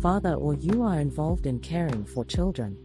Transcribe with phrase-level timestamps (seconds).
[0.00, 2.76] father, or you are involved in caring for children.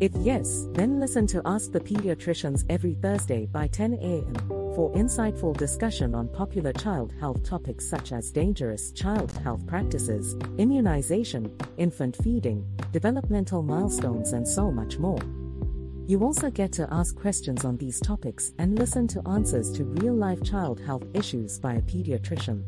[0.00, 4.34] If yes, then listen to Ask the Pediatricians every Thursday by 10 a.m.
[4.74, 11.56] for insightful discussion on popular child health topics such as dangerous child health practices, immunization,
[11.76, 15.20] infant feeding, developmental milestones, and so much more.
[16.06, 20.14] You also get to ask questions on these topics and listen to answers to real
[20.14, 22.62] life child health issues by a pediatrician.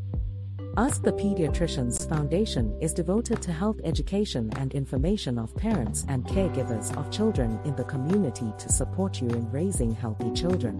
[0.79, 6.95] Ask the Pediatricians Foundation is devoted to health education and information of parents and caregivers
[6.99, 10.77] of children in the community to support you in raising healthy children.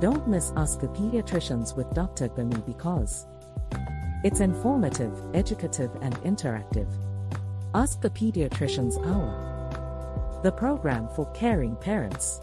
[0.00, 2.28] Don't miss Ask the Pediatricians with Dr.
[2.28, 3.26] Gbemi because
[4.22, 6.88] it's informative, educative, and interactive.
[7.74, 12.40] Ask the Pediatricians Hour, the program for caring parents.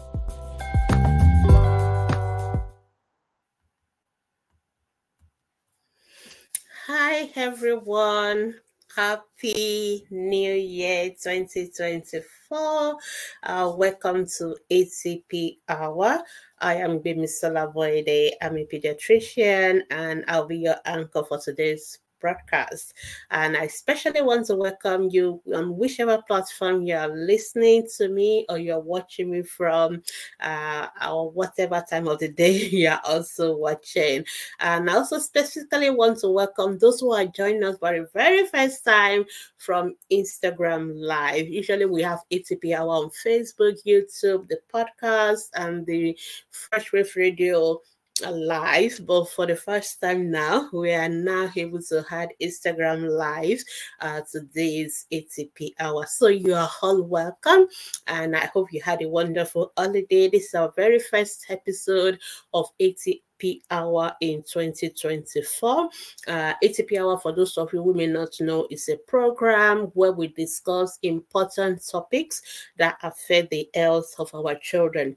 [6.86, 8.54] Hi, everyone.
[8.94, 12.96] Happy New Year 2024.
[13.42, 16.22] Uh, welcome to ATP Hour.
[16.60, 18.34] I am Gbemisola Boyede.
[18.40, 22.94] I'm a pediatrician and I'll be your anchor for today's broadcast.
[23.30, 28.46] And I especially want to welcome you on whichever platform you are listening to me
[28.48, 30.02] or you're watching me from,
[30.40, 34.24] uh, or whatever time of the day you are also watching.
[34.60, 38.46] And I also specifically want to welcome those who are joining us for the very
[38.46, 39.24] first time
[39.58, 41.48] from Instagram Live.
[41.48, 46.16] Usually we have ATP Hour on Facebook, YouTube, the podcast, and the
[46.50, 47.80] Fresh Wave Radio
[48.22, 53.62] live, but for the first time now, we are now able to have Instagram live
[54.00, 56.06] uh, today's ATP hour.
[56.08, 57.66] So you are all welcome,
[58.06, 60.28] and I hope you had a wonderful holiday.
[60.28, 62.18] This is our very first episode
[62.54, 65.88] of ATP hour in 2024.
[66.26, 70.12] Uh, ATP hour, for those of you who may not know, is a program where
[70.12, 72.40] we discuss important topics
[72.78, 75.16] that affect the health of our children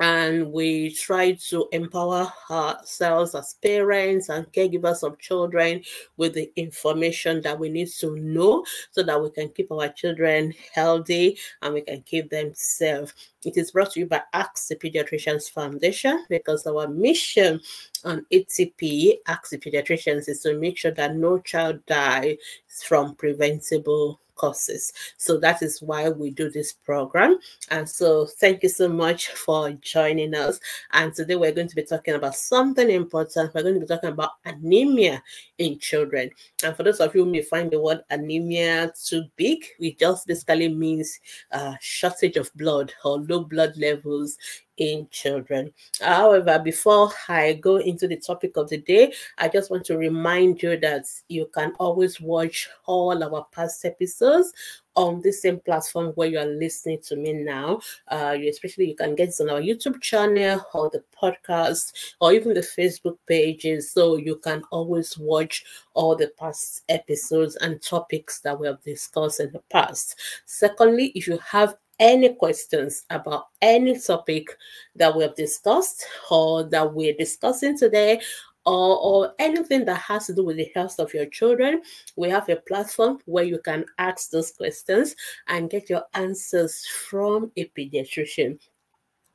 [0.00, 5.82] and we try to empower ourselves as parents and caregivers of children
[6.16, 10.54] with the information that we need to know so that we can keep our children
[10.74, 13.14] healthy and we can keep them safe.
[13.44, 17.60] It is brought to you by Ask the Pediatricians Foundation because our mission
[18.02, 22.38] on ATP, Ask the Pediatricians, is to make sure that no child dies
[22.86, 24.92] from preventable courses.
[25.18, 27.38] So that is why we do this program.
[27.70, 30.58] And so thank you so much for joining us.
[30.92, 33.54] And today we're going to be talking about something important.
[33.54, 35.22] We're going to be talking about anemia
[35.58, 36.30] in children.
[36.64, 40.26] And for those of you who may find the word anemia too big, it just
[40.26, 41.20] basically means
[41.52, 44.38] uh, shortage of blood or low blood levels
[44.80, 45.72] in children.
[46.00, 50.62] However, before I go into the topic of the day, I just want to remind
[50.62, 54.52] you that you can always watch all our past episodes
[54.96, 57.80] on the same platform where you are listening to me now.
[58.08, 62.32] Uh, you, especially you can get it on our YouTube channel or the podcast or
[62.32, 63.90] even the Facebook pages.
[63.90, 69.40] So you can always watch all the past episodes and topics that we have discussed
[69.40, 70.18] in the past.
[70.46, 74.48] Secondly, if you have any questions about any topic
[74.96, 78.20] that we have discussed or that we're discussing today
[78.66, 81.82] or, or anything that has to do with the health of your children,
[82.16, 85.14] we have a platform where you can ask those questions
[85.48, 88.58] and get your answers from a pediatrician.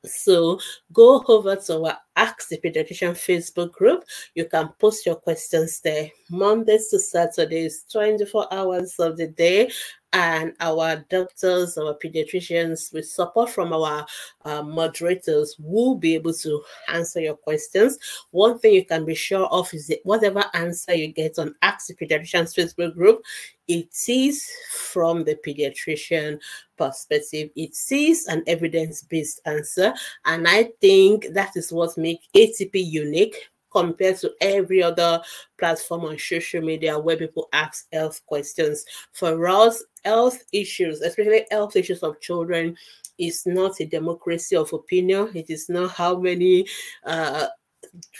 [0.06, 0.60] So
[0.92, 4.04] go over to our Ask the Pediatrician Facebook group.
[4.34, 9.70] You can post your questions there Mondays to Saturdays, 24 hours of the day
[10.16, 14.06] and our doctors, our pediatricians, with support from our
[14.46, 17.98] uh, moderators, will be able to answer your questions.
[18.30, 21.88] One thing you can be sure of is that whatever answer you get on Ask
[21.88, 23.20] the Pediatricians Facebook group,
[23.68, 26.38] it is from the pediatrician
[26.76, 27.50] perspective.
[27.56, 29.94] It is an evidence-based answer,
[30.24, 35.20] and I think that is what makes ATP unique compared to every other
[35.58, 38.86] platform on social media where people ask health questions.
[39.12, 42.76] For us, health issues, especially health issues of children,
[43.18, 45.30] is not a democracy of opinion.
[45.34, 46.66] It is not how many
[47.04, 47.48] uh,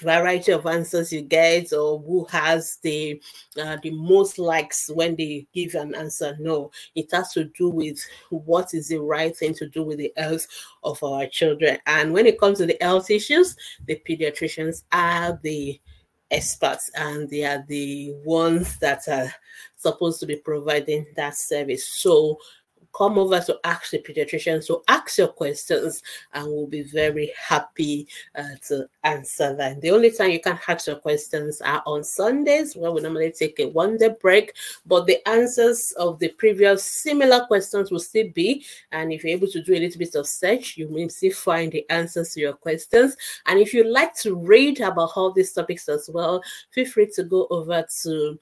[0.02, 3.20] variety of answers you get or who has the
[3.61, 6.37] uh, the most likes when they give an answer.
[6.40, 7.99] No it has to do with
[8.31, 10.46] what is the right thing to do with the health
[10.82, 11.78] of our children.
[11.87, 13.56] And when it comes to the health issues
[13.87, 15.81] the pediatricians are the
[16.31, 19.32] experts and they are the ones that are
[19.76, 21.87] supposed to be providing that service.
[21.87, 22.38] So
[22.96, 24.62] come over to ask the pediatrician.
[24.64, 26.02] So ask your questions
[26.32, 29.81] and we'll be very happy uh, to answer them.
[29.81, 33.58] The only time you can ask your questions are on Sundays where we normally take
[33.60, 34.54] a one day break,
[34.87, 38.64] but the answers of the previous similar questions will still be.
[38.93, 41.72] And if you're able to do a little bit of search, you may still find
[41.72, 43.16] the answers to your questions.
[43.46, 47.25] And if you'd like to read about all these topics as well, feel free to
[47.25, 48.38] go over to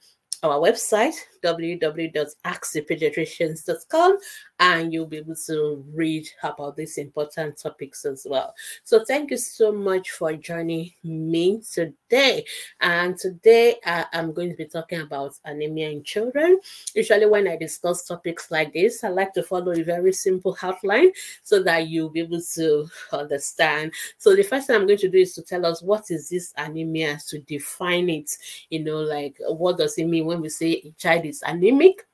[0.51, 4.17] our website www.askthepediatricians.com
[4.59, 8.55] and you'll be able to read about these important topics as well.
[8.83, 12.45] So thank you so much for joining me today.
[12.81, 16.59] And today uh, I'm going to be talking about anemia in children.
[16.95, 21.11] Usually when I discuss topics like this, I like to follow a very simple outline
[21.43, 23.93] so that you'll be able to understand.
[24.17, 26.53] So the first thing I'm going to do is to tell us what is this
[26.57, 28.31] anemia to define it.
[28.71, 32.05] You know, like what does it mean when we say a child is is anemic.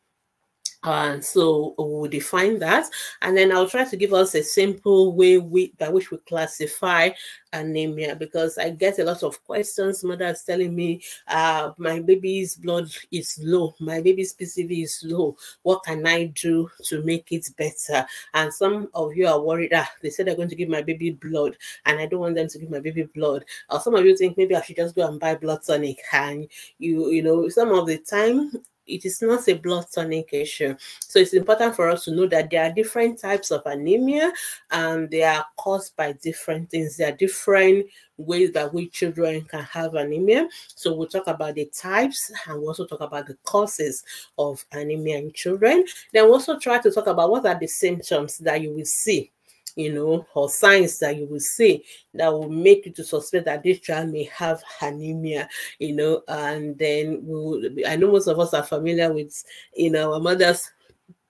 [0.84, 2.90] And uh, so we'll define that.
[3.22, 7.10] And then I'll try to give us a simple way we, by which we classify
[7.54, 10.04] anemia because I get a lot of questions.
[10.04, 15.38] Mothers telling me, uh, my baby's blood is low, my baby's PCV is low.
[15.62, 18.08] What can I do to make it better?
[18.34, 21.12] And some of you are worried, ah, they said they're going to give my baby
[21.12, 23.46] blood, and I don't want them to give my baby blood.
[23.70, 26.00] Or some of you think maybe I should just go and buy blood tonic.
[26.12, 26.48] And
[26.80, 28.52] you, you know, some of the time
[28.88, 30.76] it is not a blood tonic issue.
[31.00, 34.32] So it's important for us to know that there are different types of anemia
[34.72, 36.98] and they are caused by different things.
[36.98, 37.88] There are different
[38.18, 40.48] ways that we children can have anemia.
[40.76, 44.04] So we'll talk about the types and we'll also talk about the causes
[44.38, 45.86] of anemia in children.
[46.14, 49.32] Then we'll also try to talk about what are the symptoms that you will see
[49.76, 51.84] you know, or signs that you will see
[52.14, 55.48] that will make you to suspect that this child may have anemia,
[55.80, 59.44] you know, and then we'll, I know most of us are familiar with,
[59.76, 60.70] you know, our mothers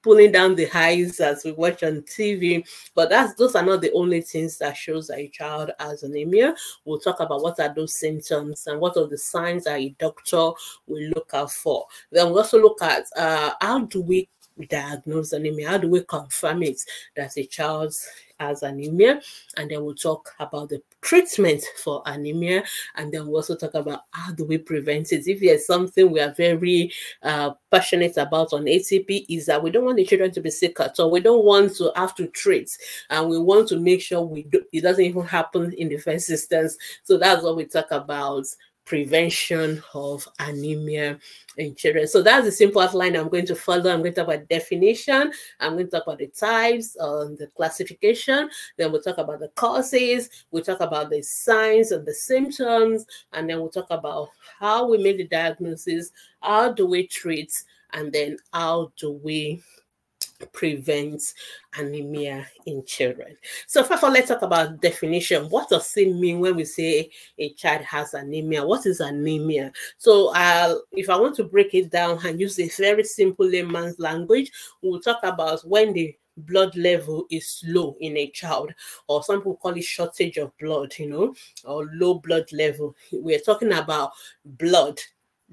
[0.01, 2.65] pulling down the highs as we watch on TV.
[2.95, 6.55] But that's those are not the only things that shows that a child has anemia.
[6.85, 10.51] We'll talk about what are those symptoms and what are the signs that a doctor
[10.87, 11.85] will look out for.
[12.11, 14.27] Then we'll also look at uh, how do we
[14.69, 15.69] diagnose anemia?
[15.69, 16.81] How do we confirm it
[17.15, 17.93] that a child
[18.41, 19.21] has anemia?
[19.57, 22.63] And then we'll talk about the treatment for anemia.
[22.95, 25.27] And then we'll also talk about how do we prevent it.
[25.27, 26.91] If there's something we are very
[27.23, 30.79] uh, passionate about on ATP is that we don't want the children to be sick
[30.79, 31.11] at all.
[31.11, 32.69] We don't want to have to treat.
[33.09, 36.29] And we want to make sure we do, it doesn't even happen in the first
[36.29, 36.77] instance.
[37.03, 38.45] So that's what we talk about
[38.91, 41.17] prevention of anemia
[41.55, 42.05] in children.
[42.05, 43.89] So that's the simple outline I'm going to follow.
[43.89, 45.31] I'm going to talk about definition.
[45.61, 48.49] I'm going to talk about the types, um, the classification.
[48.75, 50.29] Then we'll talk about the causes.
[50.51, 53.05] We'll talk about the signs and the symptoms.
[53.31, 54.27] And then we'll talk about
[54.59, 56.11] how we make the diagnosis,
[56.41, 59.63] how do we treat, and then how do we
[60.51, 61.33] prevents
[61.77, 63.35] anemia in children.
[63.67, 65.49] So first of all, let's talk about definition.
[65.49, 68.65] What does it mean when we say a child has anemia?
[68.65, 69.71] What is anemia?
[69.97, 73.99] So uh, if I want to break it down and use a very simple layman's
[73.99, 74.51] language,
[74.81, 78.73] we'll talk about when the blood level is low in a child
[79.07, 81.35] or some people call it shortage of blood you know
[81.65, 84.11] or low blood level we're talking about
[84.45, 84.97] blood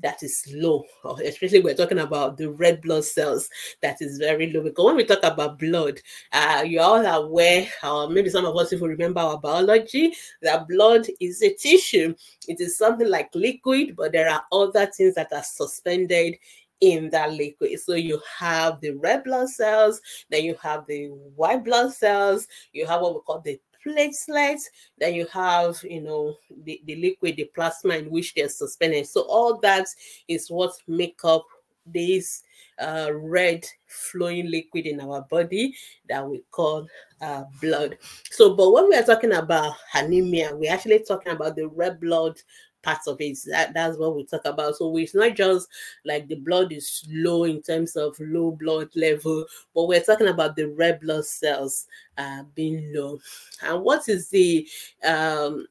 [0.03, 0.85] that is low,
[1.25, 3.49] especially we're talking about the red blood cells
[3.83, 4.62] that is very low.
[4.62, 6.00] Because when we talk about blood,
[6.33, 10.69] uh, you're all aware, or maybe some of us if we remember our biology, that
[10.69, 12.15] blood is a tissue.
[12.47, 16.37] It is something like liquid, but there are other things that are suspended
[16.81, 17.79] in that liquid.
[17.81, 20.00] So you have the red blood cells,
[20.31, 24.62] then you have the white blood cells, you have what we call the platelets,
[24.99, 29.07] then you have, you know, the, the liquid, the plasma in which they're suspended.
[29.07, 29.87] So all that
[30.28, 31.45] is what make up
[31.87, 32.42] this
[32.78, 35.75] uh, red flowing liquid in our body
[36.09, 36.87] that we call
[37.21, 37.99] uh, blood.
[38.30, 42.38] So, but when we are talking about anemia, we're actually talking about the red blood
[42.82, 43.38] parts of it.
[43.47, 44.76] That, that's what we talk about.
[44.76, 45.68] So it's not just
[46.04, 49.44] like the blood is low in terms of low blood level,
[49.75, 53.18] but we're talking about the red blood cells uh, being low.
[53.62, 54.66] And what is the
[55.04, 55.66] um,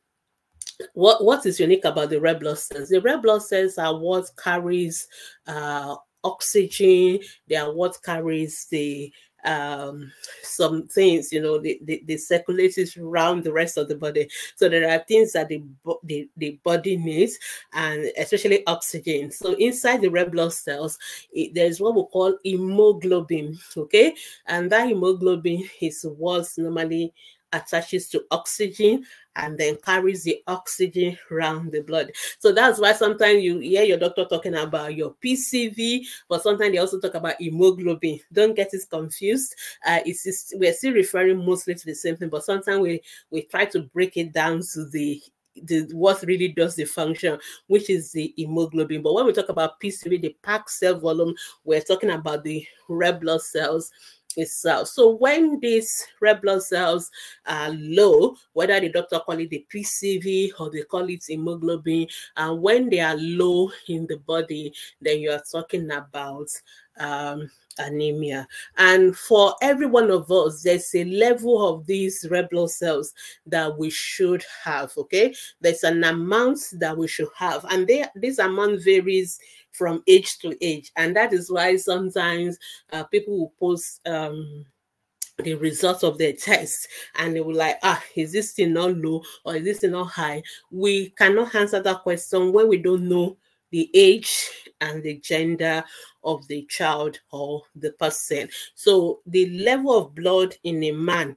[0.93, 2.89] what what is unique about the red blood cells?
[2.89, 5.07] The red blood cells are what carries
[5.47, 7.19] uh, oxygen.
[7.47, 9.11] They are what carries the
[9.44, 14.27] um, some things, you know, the, the, the circulates around the rest of the body.
[14.56, 15.63] So there are things that the,
[16.03, 17.38] the, the body needs,
[17.74, 19.32] and especially oxygen.
[19.32, 20.98] So inside the red blood cells,
[21.32, 24.15] it, there's what we call hemoglobin, okay?
[24.48, 27.13] And that hemoglobin is what's normally
[27.53, 29.06] attaches to oxygen
[29.38, 32.12] and then carries the oxygen around the blood.
[32.39, 36.79] So that's why sometimes you hear your doctor talking about your PCV, but sometimes they
[36.79, 38.20] also talk about hemoglobin.
[38.34, 39.56] Don't get it confused.
[39.86, 43.44] Uh, it's just, we're still referring mostly to the same thing, but sometimes we we
[43.44, 45.22] try to break it down to the
[45.63, 49.01] the what really does the function, which is the hemoglobin.
[49.01, 53.20] But when we talk about PCV, the packed cell volume, we're talking about the red
[53.20, 53.91] blood cells
[54.38, 54.88] itself.
[54.88, 57.12] So when these red blood cells
[57.46, 62.62] are low, whether the doctor call it the PCV or they call it hemoglobin, and
[62.62, 66.48] when they are low in the body, then you are talking about
[67.00, 68.48] um, anemia.
[68.77, 73.13] And for every one of us, there's a level of these red blood cells
[73.46, 74.91] that we should have.
[74.98, 79.39] Okay, there's an amount that we should have, and they, this amount varies
[79.72, 82.57] from age to age, and that is why sometimes
[82.91, 84.07] uh, people will post.
[84.07, 84.65] Um,
[85.43, 89.22] the results of their test and they will like ah is this thing not low
[89.46, 90.41] or is this thing not high
[90.72, 93.38] we cannot answer that question when we don't know
[93.71, 94.50] the age
[94.81, 95.83] and the gender
[96.24, 98.50] of the child or the person.
[98.75, 101.36] So the level of blood in a man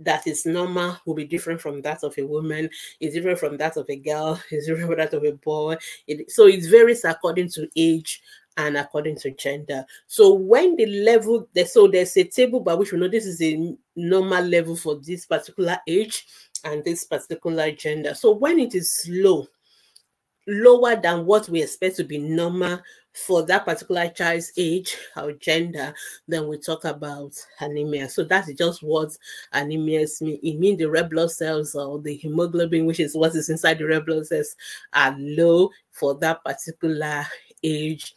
[0.00, 2.68] that is normal will be different from that of a woman,
[3.00, 5.76] is different from that of a girl, is different from that of a boy.
[6.06, 8.20] It, so it varies according to age
[8.56, 9.84] and according to gender.
[10.06, 13.74] So when the level, so there's a table by which we know this is a
[13.96, 16.26] normal level for this particular age
[16.64, 18.14] and this particular gender.
[18.14, 19.46] So when it is low,
[20.46, 22.80] lower than what we expect to be normal
[23.14, 25.94] for that particular child's age or gender,
[26.26, 28.08] then we talk about anemia.
[28.08, 29.16] So that's just what
[29.52, 30.40] anemia mean.
[30.42, 33.86] It means the red blood cells or the hemoglobin, which is what is inside the
[33.86, 34.56] red blood cells,
[34.92, 37.24] are low for that particular
[37.62, 38.14] age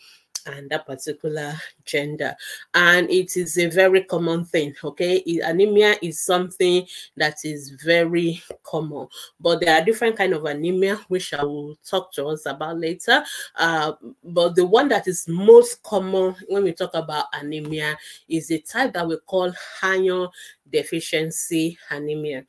[0.48, 1.54] and that particular
[1.86, 2.36] gender.
[2.74, 5.24] And it is a very common thing, okay?
[5.44, 6.86] Anemia is something
[7.16, 9.08] that is very common,
[9.40, 13.24] but there are different kind of anemia, which I will talk to us about later.
[13.56, 18.60] Uh, but the one that is most common when we talk about anemia is the
[18.60, 19.52] type that we call
[19.82, 20.28] iron
[20.70, 22.46] deficiency anemia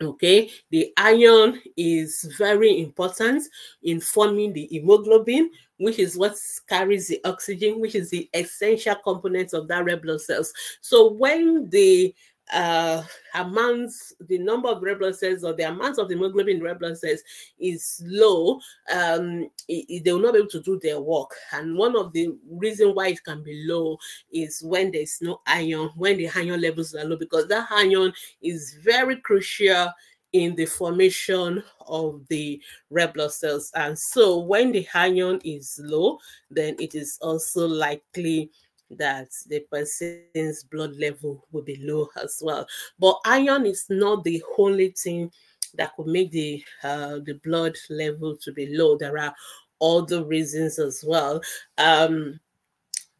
[0.00, 3.42] okay the iron is very important
[3.82, 6.34] in forming the hemoglobin which is what
[6.68, 10.52] carries the oxygen which is the essential component of that red blood cells.
[10.80, 12.14] So when the
[12.52, 13.02] uh
[13.34, 16.96] amounts the number of red blood cells or the amount of hemoglobin in red blood
[16.96, 17.20] cells
[17.58, 18.60] is low
[18.94, 21.30] um it, it, they will not be able to do their work.
[21.52, 23.98] And one of the reason why it can be low
[24.32, 28.12] is when there's no iron when the iron levels are low because that iron
[28.42, 29.92] is very crucial
[30.32, 32.60] in the formation of the
[32.90, 33.70] red blood cells.
[33.74, 36.18] And so when the iron is low
[36.50, 38.50] then it is also likely
[38.90, 42.66] that the person's blood level will be low as well.
[42.98, 45.30] But iron is not the only thing
[45.74, 48.96] that could make the uh, the blood level to be low.
[48.96, 49.34] There are
[49.80, 51.40] other reasons as well.
[51.78, 52.40] Um,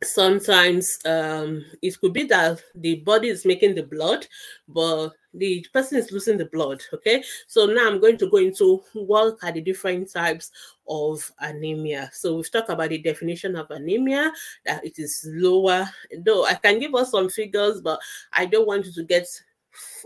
[0.02, 4.26] sometimes um, it could be that the body is making the blood,
[4.68, 6.82] but the person is losing the blood.
[6.92, 10.50] Okay, so now I'm going to go into what are the different types
[10.88, 12.10] of anemia.
[12.12, 14.32] So we've talked about the definition of anemia
[14.64, 15.88] that it is lower.
[16.18, 18.00] Though I can give us some figures, but
[18.32, 19.26] I don't want you to get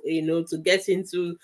[0.05, 1.37] you know to get into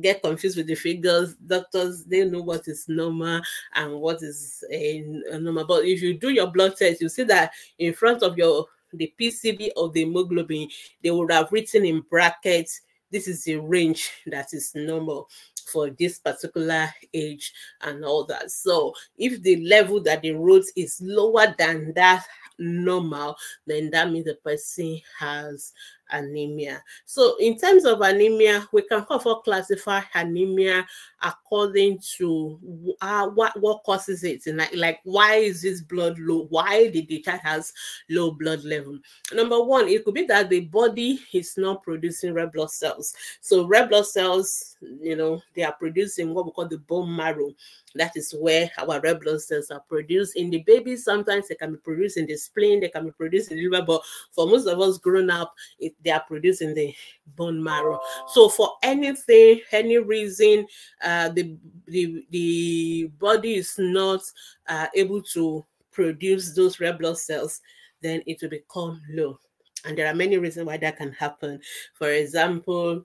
[0.00, 3.40] get confused with the figures doctors they know what is normal
[3.74, 4.98] and what is a,
[5.30, 8.36] a normal but if you do your blood test you see that in front of
[8.36, 10.68] your the PCV of the hemoglobin
[11.02, 15.28] they would have written in brackets this is the range that is normal
[15.70, 18.50] for this particular age and all that.
[18.50, 22.24] So if the level that they wrote is lower than that
[22.58, 25.72] normal, then that means the person has
[26.12, 26.82] anemia.
[27.04, 30.86] So in terms of anemia, we can of classify anemia
[31.22, 32.58] according to
[33.00, 36.46] uh, what what causes it and like, like why is this blood low?
[36.50, 37.72] Why did the child has
[38.08, 38.98] low blood level?
[39.32, 43.14] Number one, it could be that the body is not producing red blood cells.
[43.40, 47.52] So red blood cells, you know, they are producing what we call the bone marrow.
[47.94, 50.36] That is where our red blood cells are produced.
[50.36, 53.50] In the baby, sometimes they can be produced in the spleen, they can be produced
[53.50, 56.74] in the liver, but for most of us grown up, it, they are produced in
[56.74, 56.94] the
[57.36, 58.00] bone marrow.
[58.28, 60.66] So for anything, any reason,
[61.02, 61.56] uh, the,
[61.86, 64.20] the, the body is not
[64.68, 67.60] uh, able to produce those red blood cells,
[68.00, 69.38] then it will become low.
[69.84, 71.60] And there are many reasons why that can happen.
[71.94, 73.04] For example,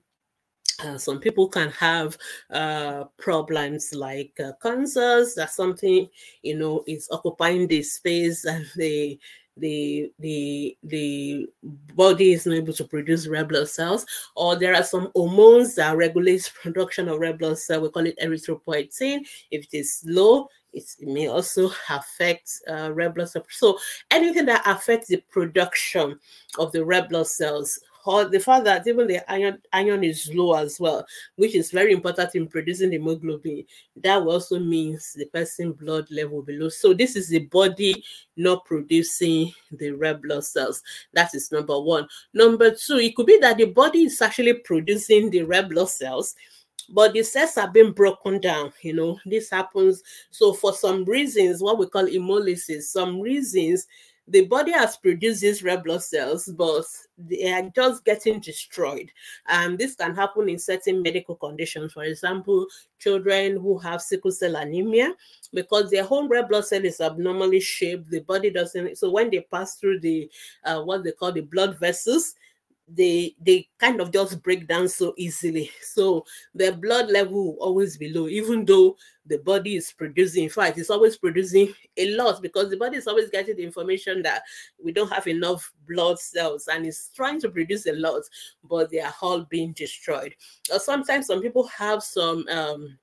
[0.83, 2.17] uh, some people can have
[2.49, 5.35] uh, problems like uh, cancers.
[5.35, 6.09] That's something
[6.41, 9.19] you know is occupying the space and the
[9.57, 14.05] the the the body is not able to produce red blood cells,
[14.35, 17.81] or there are some hormones that regulate production of red blood cell.
[17.81, 19.25] We call it erythropoietin.
[19.51, 23.45] If it is low, it may also affect uh, red blood cells.
[23.51, 23.79] So
[24.11, 26.19] anything that affects the production
[26.59, 30.79] of the red blood cells the fact that even the iron iron is low as
[30.79, 33.65] well, which is very important in producing hemoglobin,
[33.97, 36.69] that also means the person blood level below.
[36.69, 38.03] So this is the body
[38.37, 40.83] not producing the red blood cells.
[41.13, 42.07] That is number one.
[42.33, 46.35] Number two, it could be that the body is actually producing the red blood cells
[46.89, 51.59] but the cells are being broken down you know this happens so for some reasons
[51.59, 53.87] what we call hemolysis some reasons
[54.27, 56.85] the body has produced these red blood cells, but
[57.17, 59.11] they are just getting destroyed.
[59.47, 61.93] And this can happen in certain medical conditions.
[61.93, 62.65] For example,
[62.97, 65.13] children who have sickle cell anemia,
[65.53, 68.97] because their whole red blood cell is abnormally shaped, the body doesn't.
[68.97, 70.29] So when they pass through the
[70.63, 72.35] uh, what they call the blood vessels,
[72.87, 75.71] they they kind of just break down so easily.
[75.81, 80.43] So their blood level will always be low even though the body is producing.
[80.43, 84.21] In fact it's always producing a lot because the body is always getting the information
[84.23, 84.43] that
[84.83, 88.23] we don't have enough blood cells and it's trying to produce a lot
[88.63, 90.35] but they are all being destroyed.
[90.71, 92.97] Or sometimes some people have some um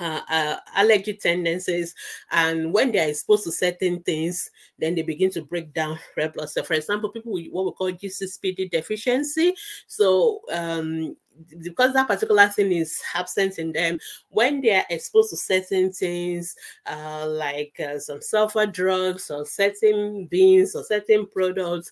[0.00, 1.94] uh, allergy tendencies,
[2.30, 6.32] and when they are exposed to certain things, then they begin to break down red
[6.32, 6.64] blood cell.
[6.64, 9.54] For example, people with what we call G6PD deficiency.
[9.86, 11.16] So, um,
[11.60, 16.54] because that particular thing is absent in them, when they are exposed to certain things,
[16.86, 21.90] uh, like uh, some sulfur drugs or certain beans or certain products,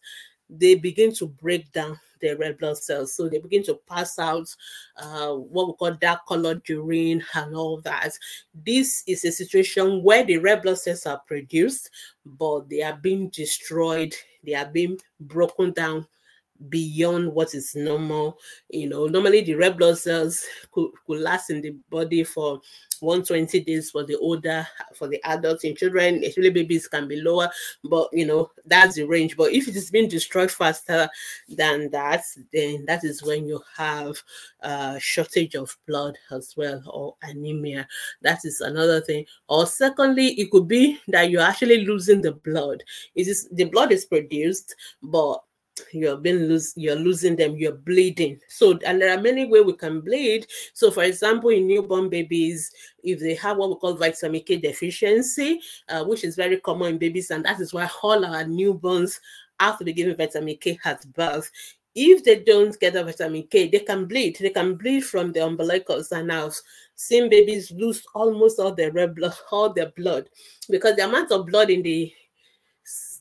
[0.49, 3.15] they begin to break down their red blood cells.
[3.15, 4.55] So they begin to pass out
[4.97, 8.11] uh, what we call dark colored urine and all that.
[8.55, 11.91] This is a situation where the red blood cells are produced,
[12.25, 16.07] but they are being destroyed, they are being broken down
[16.69, 18.39] beyond what is normal.
[18.69, 22.61] You know, normally the red blood cells could, could last in the body for
[23.01, 25.65] 120 days for the older, for the adults.
[25.65, 27.51] In children, actually babies can be lower,
[27.85, 29.37] but you know, that's the range.
[29.37, 31.09] But if it is being destroyed faster
[31.49, 34.23] than that, then that is when you have
[34.61, 37.89] a shortage of blood as well, or anemia.
[38.23, 39.25] That is another thing.
[39.49, 42.83] Or secondly, it could be that you're actually losing the blood.
[43.15, 45.41] It is the blood is produced, but
[45.93, 48.39] you're being lose you're losing them you're bleeding.
[48.49, 50.47] So and there are many ways we can bleed.
[50.73, 52.71] So for example in newborn babies
[53.03, 56.99] if they have what we call vitamin k deficiency uh, which is very common in
[56.99, 59.19] babies and that is why all our newborns
[59.79, 61.51] to be given vitamin k at birth.
[61.95, 64.37] If they don't get the vitamin k they can bleed.
[64.41, 66.51] They can bleed from the umbilicals and now
[66.95, 70.29] seen babies lose almost all their red blood all their blood
[70.69, 72.13] because the amount of blood in the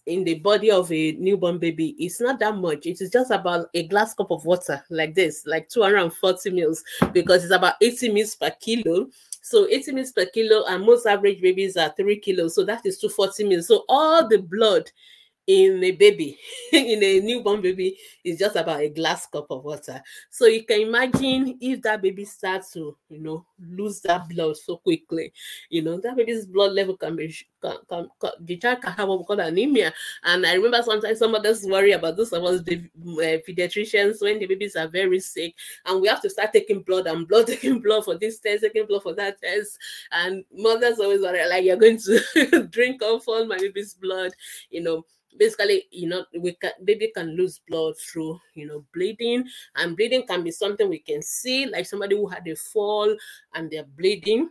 [0.10, 2.86] in the body of a newborn baby it's not that much.
[2.86, 7.44] It is just about a glass cup of water like this like 240 mils because
[7.44, 9.08] it's about 80 mils per kilo.
[9.42, 12.98] So 80 mils per kilo and most average babies are 3 kilos so that is
[12.98, 13.68] 240 mils.
[13.68, 14.92] So all the blood
[15.50, 16.38] in a baby,
[16.72, 20.00] in a newborn baby, is just about a glass cup of water.
[20.30, 24.78] So you can imagine if that baby starts to, you know, lose that blood so
[24.78, 25.34] quickly,
[25.72, 29.08] you know, that baby's blood level can be, can, can, can, the child can have
[29.08, 29.92] what we call anemia.
[30.24, 34.46] And I remember sometimes some mothers worry about this about the uh, pediatricians when the
[34.46, 35.56] babies are very sick
[35.88, 38.86] and we have to start taking blood and blood, taking blood for this test, taking
[38.86, 39.80] blood for that test.
[40.12, 44.32] And mothers always worry, like, you're going to drink off all my baby's blood,
[44.70, 45.06] you know
[45.38, 49.44] basically you know we can baby can lose blood through you know bleeding
[49.76, 53.16] and bleeding can be something we can see like somebody who had a fall
[53.54, 54.50] and they're bleeding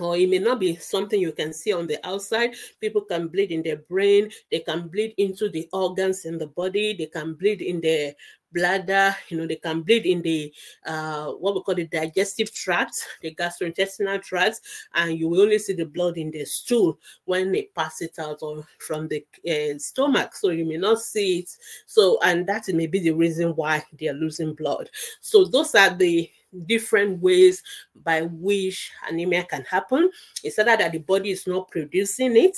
[0.00, 2.54] or it may not be something you can see on the outside.
[2.80, 6.94] People can bleed in their brain, they can bleed into the organs in the body,
[6.96, 8.14] they can bleed in their
[8.54, 10.52] bladder, you know, they can bleed in the
[10.86, 14.60] uh, what we call the digestive tract, the gastrointestinal tract,
[14.94, 18.38] and you will only see the blood in the stool when they pass it out
[18.42, 20.34] or from the uh, stomach.
[20.36, 21.50] So you may not see it.
[21.86, 24.88] So, and that may be the reason why they are losing blood.
[25.20, 26.30] So those are the
[26.66, 27.62] different ways
[28.04, 30.10] by which anemia can happen.
[30.42, 32.56] It's either that the body is not producing it,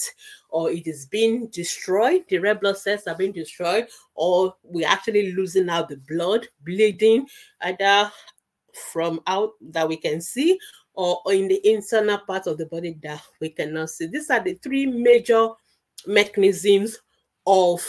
[0.48, 5.32] or it is being destroyed, the red blood cells are being destroyed, or we're actually
[5.32, 7.26] losing out the blood, bleeding,
[7.62, 8.10] either
[8.92, 10.58] from out that we can see
[10.96, 14.06] or in the internal part of the body that we cannot see.
[14.06, 15.48] These are the three major
[16.06, 16.98] mechanisms
[17.46, 17.84] of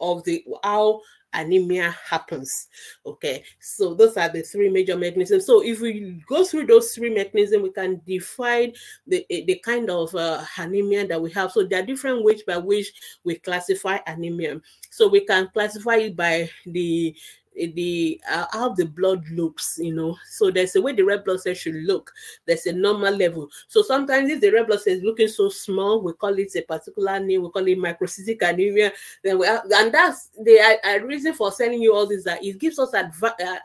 [0.00, 1.00] of the how
[1.32, 2.68] anemia happens.
[3.04, 5.46] Okay, so those are the three major mechanisms.
[5.46, 8.72] So if we go through those three mechanisms, we can define
[9.06, 11.52] the, the kind of uh, anemia that we have.
[11.52, 12.92] So there are different ways by which
[13.24, 14.60] we classify anemia.
[14.90, 17.14] So we can classify it by the
[17.54, 20.16] the uh, how the blood looks you know.
[20.28, 22.12] So there's a way the red blood cell should look.
[22.46, 23.48] There's a normal level.
[23.68, 26.62] So sometimes if the red blood cell is looking so small we call it a
[26.62, 31.34] particular name we call it microcytic anemia then we have, and that's the uh, reason
[31.34, 33.10] for sending you all this that it gives us uh,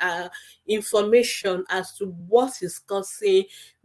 [0.02, 0.30] uh,
[0.68, 3.44] information as to what is causing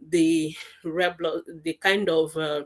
[0.09, 2.63] the red blood the kind of uh,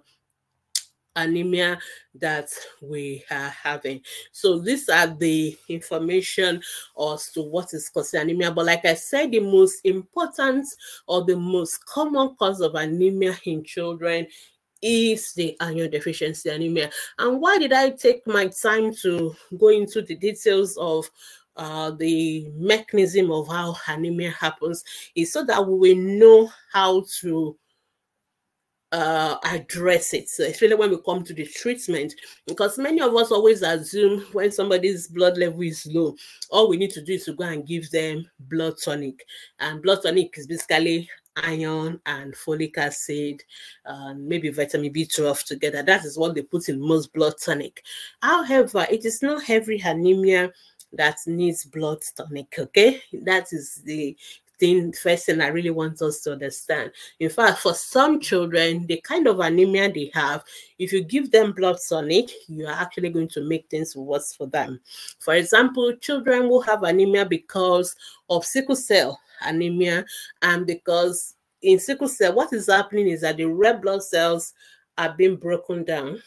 [1.17, 1.77] anemia
[2.15, 2.49] that
[2.81, 4.01] we are having.
[4.31, 6.61] So these are the information
[6.99, 8.51] as to what is causing anemia.
[8.51, 10.67] But like I said, the most important
[11.07, 14.27] or the most common cause of anemia in children
[14.81, 16.89] is the iron deficiency anemia.
[17.17, 21.09] And why did I take my time to go into the details of
[21.55, 24.83] uh, the mechanism of how anemia happens
[25.15, 27.57] is so that we will know how to
[28.91, 32.13] uh, address it, so especially when we come to the treatment,
[32.45, 36.15] because many of us always assume when somebody's blood level is low,
[36.49, 39.25] all we need to do is to go and give them blood tonic,
[39.59, 41.09] and blood tonic is basically
[41.43, 43.43] iron and folic acid,
[43.85, 45.83] and maybe vitamin B12 together.
[45.83, 47.83] That is what they put in most blood tonic.
[48.21, 50.51] However, it is not every anemia
[50.93, 52.55] that needs blood tonic.
[52.57, 54.15] Okay, that is the
[54.59, 56.91] thing, first thing I really want us to understand.
[57.19, 60.43] In fact, for some children, the kind of anemia they have,
[60.79, 64.47] if you give them blood tonic, you are actually going to make things worse for
[64.47, 64.79] them.
[65.19, 67.95] For example, children will have anemia because
[68.29, 70.05] of sickle cell anemia
[70.41, 74.53] and because in sickle cell, what is happening is that the red blood cells
[74.97, 76.21] are being broken down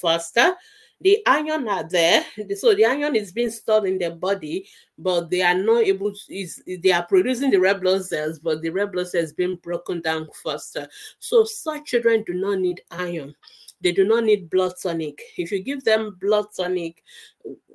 [0.00, 0.54] faster
[1.00, 2.24] the iron are there
[2.56, 4.66] so the iron is being stored in their body
[4.98, 8.62] but they are not able to is they are producing the red blood cells but
[8.62, 10.88] the red blood cells being broken down faster.
[11.18, 13.34] So such children do not need iron.
[13.82, 15.20] They do not need blood tonic.
[15.36, 17.02] If you give them blood tonic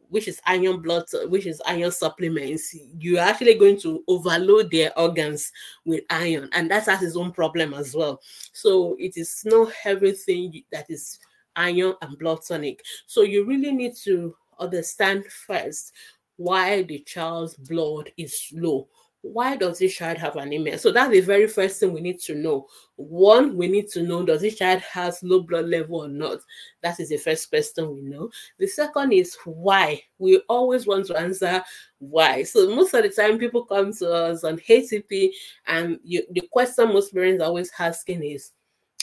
[0.10, 5.49] which is iron blood which is iron supplements you're actually going to overload their organs
[5.86, 8.19] with iron and that has its own problem as well.
[8.51, 11.19] So it is not everything that is
[11.55, 12.83] iron and blood tonic.
[13.07, 15.93] So you really need to understand first
[16.37, 18.87] why the child's blood is low.
[19.23, 20.79] Why does this child have anemia?
[20.79, 22.65] So that's the very first thing we need to know.
[22.95, 26.39] One, we need to know does this child has low blood level or not?
[26.81, 28.31] That is the first question we know.
[28.57, 30.01] The second is why.
[30.17, 31.63] We always want to answer
[31.99, 32.41] why.
[32.41, 35.29] So most of the time, people come to us on ATP,
[35.67, 38.53] and you, the question most parents are always asking is,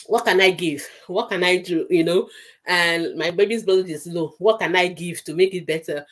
[0.08, 0.88] what can I give?
[1.06, 1.86] What can I do?
[1.90, 2.30] You know,
[2.66, 4.34] and my baby's blood is low.
[4.38, 6.06] What can I give to make it better?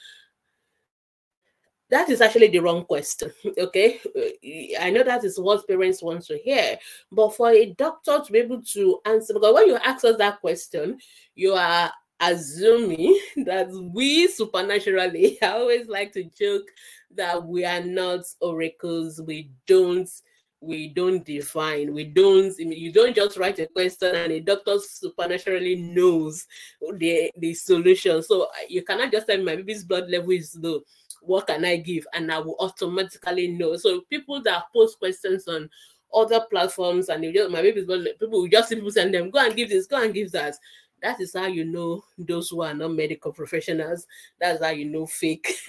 [1.89, 3.33] That is actually the wrong question.
[3.59, 6.79] Okay, uh, I know that is what parents want to hear,
[7.11, 10.41] but for a doctor to be able to answer, because when you ask us that
[10.41, 10.99] question,
[11.35, 16.69] you are assuming that we supernaturally, I always like to joke
[17.15, 20.11] that we are not oracles, we don't
[20.61, 25.77] we don't define we don't you don't just write a question and a doctor supernaturally
[25.77, 26.47] knows
[26.95, 28.23] the the solution.
[28.23, 30.81] So you cannot just say my baby's blood level is low.
[31.23, 32.07] What can i give?
[32.14, 33.77] And i will automatically know.
[33.77, 35.69] So people that post questions on
[36.14, 39.57] other platforms and just, my baby's blood people will just people send them go and
[39.57, 40.57] give this go and give that.
[41.03, 44.07] That is how you know those who are not medical professionals.
[44.40, 45.55] That's how you know fake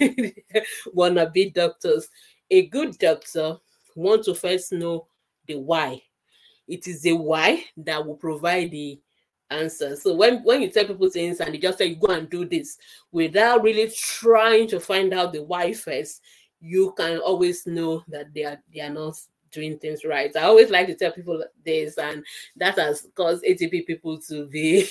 [0.96, 2.08] wannabe doctors.
[2.50, 3.58] A good doctor
[3.98, 5.06] want to first know
[5.46, 6.02] the why.
[6.66, 9.00] It is the why that will provide the
[9.50, 9.96] answer.
[9.96, 12.76] So when, when you tell people things and they just say go and do this
[13.10, 16.20] without really trying to find out the why first,
[16.60, 19.14] you can always know that they are they are not
[19.50, 20.34] doing things right.
[20.36, 22.24] I always like to tell people this, and
[22.56, 24.88] that has caused ATP people to be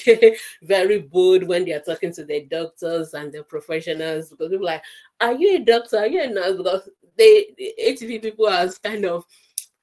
[0.64, 4.84] very bold when they are talking to their doctors and their professionals because people like,
[5.22, 5.98] Are you a doctor?
[5.98, 6.58] Are you a nurse?
[6.58, 9.26] Because they the ATP people has kind of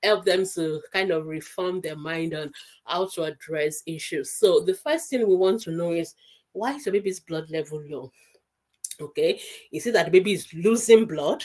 [0.03, 2.53] helped them to kind of reform their mind on
[2.85, 4.33] how to address issues.
[4.33, 6.14] So the first thing we want to know is
[6.53, 8.12] why is the baby's blood level low?
[9.01, 9.40] Okay,
[9.73, 11.42] is it that the baby is losing blood?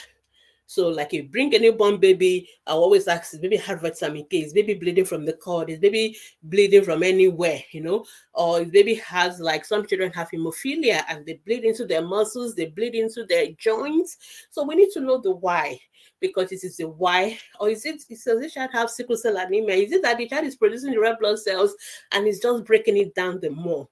[0.70, 4.42] So, like, you bring a newborn baby, I always ask, is baby have vitamin K?
[4.42, 5.68] Is baby bleeding from the cord?
[5.68, 7.60] Is baby bleeding from anywhere?
[7.72, 8.04] You know,
[8.34, 12.54] or if baby has like some children have hemophilia and they bleed into their muscles,
[12.54, 14.16] they bleed into their joints.
[14.52, 15.76] So we need to know the why
[16.20, 19.74] because it is the why, or is it does this child have sickle cell anemia?
[19.74, 21.74] Is it that the child is producing the red blood cells
[22.12, 23.88] and is just breaking it down the more?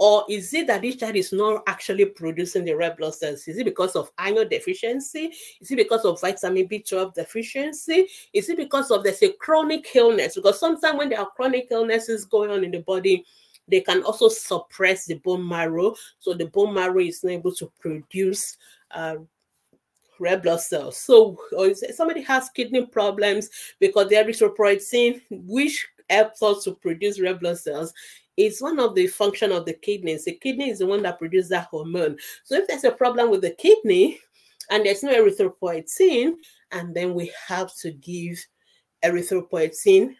[0.00, 3.46] Or is it that this child is not actually producing the red blood cells?
[3.46, 5.30] Is it because of iron deficiency?
[5.60, 8.06] Is it because of vitamin B12 deficiency?
[8.32, 10.36] Is it because of there's a chronic illness?
[10.36, 13.26] Because sometimes when there are chronic illnesses going on in the body,
[13.68, 15.94] they can also suppress the bone marrow.
[16.18, 18.56] So the bone marrow is not able to produce
[18.92, 19.16] uh,
[20.18, 20.96] red blood cells.
[20.96, 21.36] So
[21.94, 27.92] somebody has kidney problems because the erythropoietin, which helps us to produce red blood cells,
[28.46, 30.24] it's one of the function of the kidneys.
[30.24, 32.16] The kidney is the one that produces that hormone.
[32.44, 34.18] So if there's a problem with the kidney
[34.70, 36.34] and there's no erythropoietin,
[36.72, 38.44] and then we have to give
[39.04, 40.14] erythropoietin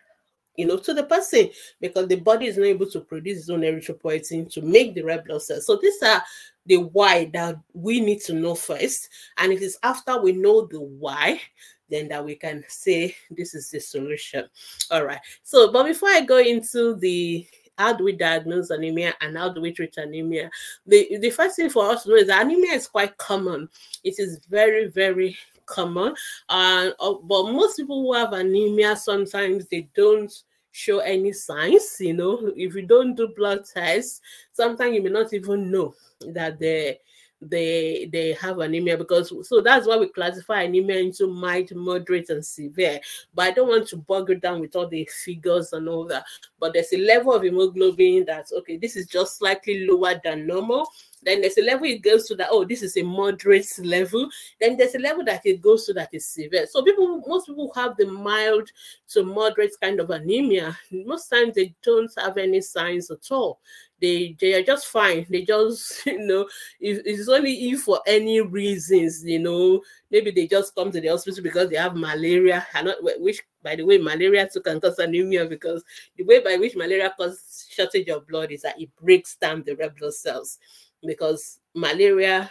[0.56, 1.48] you know, to the person
[1.80, 5.24] because the body is not able to produce its own erythropoietin to make the red
[5.24, 5.64] blood cells.
[5.64, 6.22] So these are
[6.66, 9.08] the why that we need to know first.
[9.38, 11.40] And it is after we know the why,
[11.88, 14.48] then that we can say this is the solution.
[14.90, 15.20] All right.
[15.42, 17.46] So, but before I go into the
[17.80, 20.50] how do we diagnose anemia and how do we treat anemia?
[20.86, 23.70] The, the first thing for us to know is that anemia is quite common.
[24.04, 26.14] It is very, very common.
[26.48, 30.30] Uh, but most people who have anemia, sometimes they don't
[30.72, 31.96] show any signs.
[32.00, 34.20] You know, if you don't do blood tests,
[34.52, 37.00] sometimes you may not even know that they
[37.40, 42.44] they they have anemia because so that's why we classify anemia into mild moderate and
[42.44, 43.00] severe
[43.34, 46.24] but i don't want to bog you down with all the figures and all that
[46.58, 50.86] but there's a level of hemoglobin that's okay this is just slightly lower than normal
[51.22, 54.28] then there's a level it goes to that, oh, this is a moderate level.
[54.60, 56.66] Then there's a level that it goes to that is severe.
[56.66, 58.70] So people, most people have the mild
[59.08, 60.76] to moderate kind of anemia.
[60.90, 63.60] Most times they don't have any signs at all
[64.00, 65.26] they they are just fine.
[65.28, 66.48] They just you know
[66.80, 69.82] it's only if for any reasons you know.
[70.10, 72.66] Maybe they just come to the hospital because they have malaria.
[72.74, 75.84] And not which by the way malaria too can cause anemia because
[76.16, 79.76] the way by which malaria causes shortage of blood is that it breaks down the
[79.76, 80.58] red blood cells
[81.02, 82.50] because malaria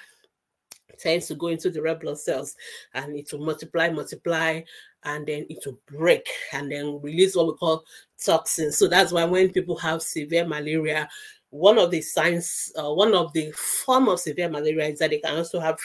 [1.00, 2.56] tends to go into the red blood cells
[2.94, 4.62] and it will multiply, multiply,
[5.04, 7.84] and then it will break and then release what we call
[8.24, 8.78] toxins.
[8.78, 11.08] So that's why when people have severe malaria,
[11.50, 15.20] one of the signs, uh, one of the form of severe malaria is that they
[15.20, 15.78] can also have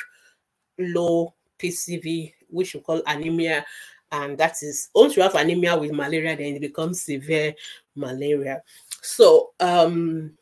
[0.78, 3.64] low PCV, which we call anemia.
[4.12, 7.54] And that is once you have anemia with malaria, then it becomes severe
[7.96, 8.62] malaria.
[9.02, 10.36] So um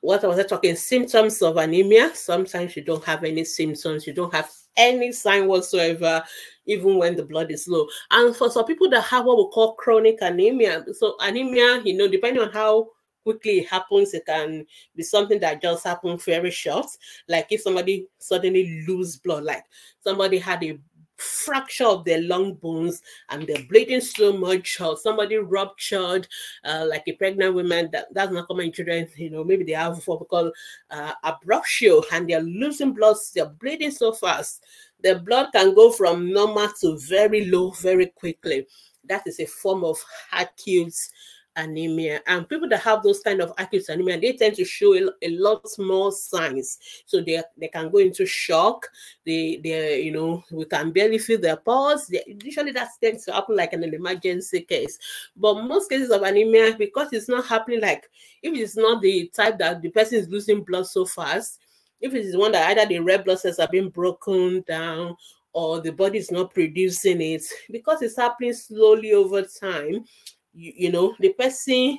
[0.00, 0.74] what was I talking?
[0.74, 2.10] Symptoms of anemia.
[2.14, 6.24] Sometimes you don't have any symptoms, you don't have any sign whatsoever,
[6.66, 7.86] even when the blood is low.
[8.10, 12.08] And for some people that have what we call chronic anemia, so anemia, you know,
[12.08, 12.88] depending on how
[13.22, 16.86] quickly it happens, it can be something that just happens very short.
[17.28, 19.64] Like if somebody suddenly lose blood, like
[20.02, 20.78] somebody had a
[21.22, 26.26] fracture of their lung bones and they're bleeding so much or somebody ruptured
[26.64, 29.72] uh, like a pregnant woman that, that's not common in children you know maybe they
[29.72, 30.50] have what we call
[30.90, 34.64] uh, abruptio and they're losing blood they're bleeding so fast
[35.02, 38.66] the blood can go from normal to very low very quickly
[39.08, 39.96] that is a form of
[40.32, 40.94] acute
[41.56, 42.20] anemia.
[42.26, 45.30] And people that have those kind of acute anemia they tend to show a, a,
[45.30, 46.78] lot more signs.
[47.06, 48.88] So they they can go into shock.
[49.24, 52.06] They they you know we can barely feel their pulse.
[52.06, 54.98] They, usually that tends to happen like an emergency case.
[55.36, 58.08] But most cases of anemia because it's not happening like
[58.42, 61.60] if it's not the type that the person is losing blood so fast
[62.00, 65.16] if it is one that either the red blood cells are being broken down
[65.52, 70.04] or the body is not producing it because it's happening slowly over time
[70.52, 71.98] you, you know, the person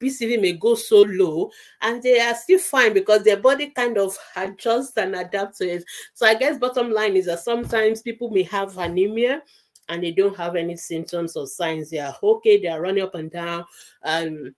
[0.00, 4.16] PCV may go so low and they are still fine because their body kind of
[4.36, 5.84] adjusts and adapts to it.
[6.12, 9.42] So I guess bottom line is that sometimes people may have anemia
[9.88, 11.90] and they don't have any symptoms or signs.
[11.90, 13.64] They are okay, they are running up and down.
[14.02, 14.54] Um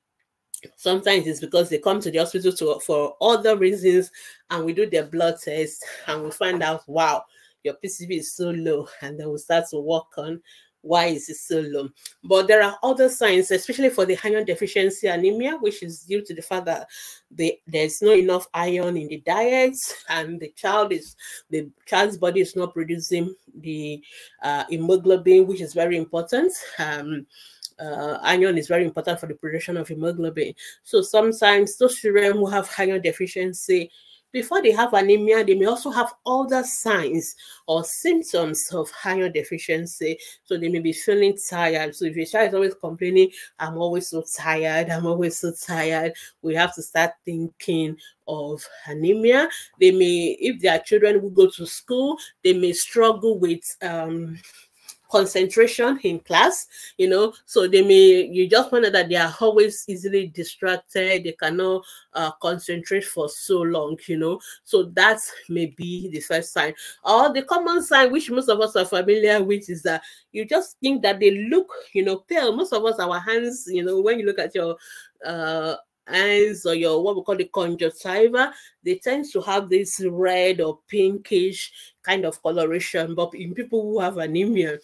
[0.75, 4.11] sometimes it's because they come to the hospital to, for other reasons
[4.51, 7.23] and we do their blood test and we find out wow
[7.63, 10.41] your PCV is so low and then we start to work on
[10.87, 11.89] why is it so low?
[12.23, 16.35] But there are other signs, especially for the iron deficiency anemia, which is due to
[16.35, 16.89] the fact that
[17.31, 19.77] the, there's not enough iron in the diet,
[20.09, 21.17] and the child is
[21.51, 24.01] the child's body is not producing the
[24.43, 26.53] uh, hemoglobin, which is very important.
[26.79, 27.27] Um,
[27.79, 30.55] uh, iron is very important for the production of hemoglobin.
[30.85, 33.91] So sometimes those children who have iron deficiency
[34.33, 37.35] before they have anemia, they may also have other signs
[37.67, 40.19] or symptoms of iron deficiency.
[40.45, 41.95] So they may be feeling tired.
[41.95, 46.13] So if your child is always complaining, I'm always so tired, I'm always so tired,
[46.43, 47.97] we have to start thinking
[48.29, 49.49] of anemia.
[49.81, 54.39] They may, if their children will go to school, they may struggle with um
[55.11, 56.67] concentration in class,
[56.99, 57.33] you know.
[57.45, 61.85] So they may you just find out that they are always easily distracted, they cannot
[62.13, 64.41] uh, concentrate for so long, you know.
[64.65, 66.75] So that may be the first sign.
[67.05, 70.77] Or the common sign, which most of us are familiar with, is that you just
[70.81, 72.55] think that they look, you know, pale.
[72.55, 74.77] Most of us, our hands, you know, when you look at your
[75.25, 75.77] uh
[76.09, 78.53] eyes or your what we call the conjunctiva,
[78.85, 83.15] they tend to have this red or pinkish kind of coloration.
[83.15, 84.79] But in people who have anemia,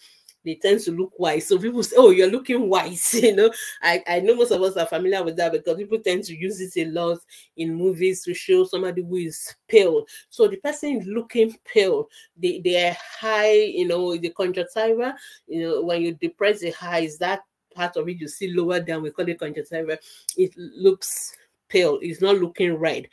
[0.45, 1.43] they tend to look white.
[1.43, 2.99] So people say, Oh, you're looking white.
[3.13, 6.23] you know, I, I know most of us are familiar with that because people tend
[6.25, 7.19] to use it a lot
[7.57, 10.05] in movies to show somebody who is pale.
[10.29, 12.07] So the person is looking pale.
[12.37, 15.15] They they are high, you know, the conjunctiva,
[15.47, 17.41] you know, when you depress the eyes, that
[17.73, 19.97] part of it you see lower down, we call it conjunctiva,
[20.37, 21.35] it looks
[21.73, 21.97] pale.
[22.01, 23.09] It's not looking red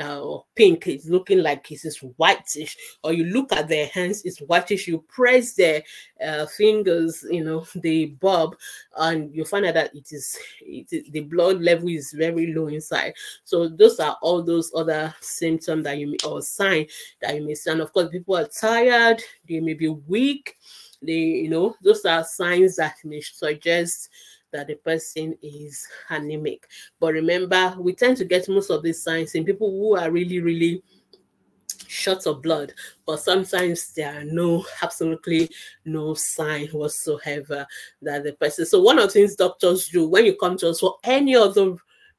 [0.00, 0.86] uh, or pink.
[0.86, 2.76] It's looking like it's whitish.
[3.02, 4.86] Or you look at their hands, it's whitish.
[4.86, 5.82] You press their
[6.24, 8.56] uh, fingers, you know, the bob,
[8.96, 12.68] and you find out that it is, it is the blood level is very low
[12.68, 13.14] inside.
[13.44, 16.86] So those are all those other symptoms that you may, or sign
[17.20, 17.70] that you may see.
[17.70, 19.22] And of course, people are tired.
[19.48, 20.54] They may be weak
[21.02, 24.10] they you know those are signs that may suggest
[24.52, 26.68] that the person is anemic.
[27.00, 30.40] But remember we tend to get most of these signs in people who are really
[30.40, 30.82] really
[31.86, 32.72] short of blood
[33.06, 35.48] but sometimes there are no absolutely
[35.84, 37.66] no sign whatsoever
[38.02, 40.80] that the person so one of the things doctors do when you come to us
[40.80, 41.74] for any other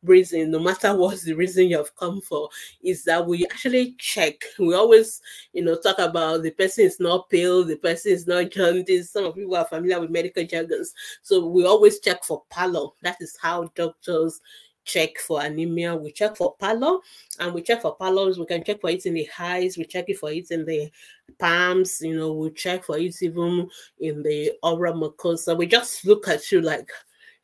[0.06, 2.50] reason, no matter what the reason you have come for,
[2.84, 4.36] is that we actually check.
[4.60, 5.22] We always,
[5.54, 9.12] you know, talk about the person is not pale, the person is not jaundice.
[9.12, 10.94] Some of people are familiar with medical jargons.
[11.22, 12.90] So we always check for pallor.
[13.04, 14.42] That is how doctors
[14.86, 15.96] check for anemia.
[15.96, 17.00] We check for pallor
[17.40, 18.40] and we check for pallors.
[18.40, 20.92] We can check for it in the eyes, we check it for it in the
[21.40, 25.58] palms, you know, we check for it even in the oral mucosa.
[25.58, 26.90] We just look at you like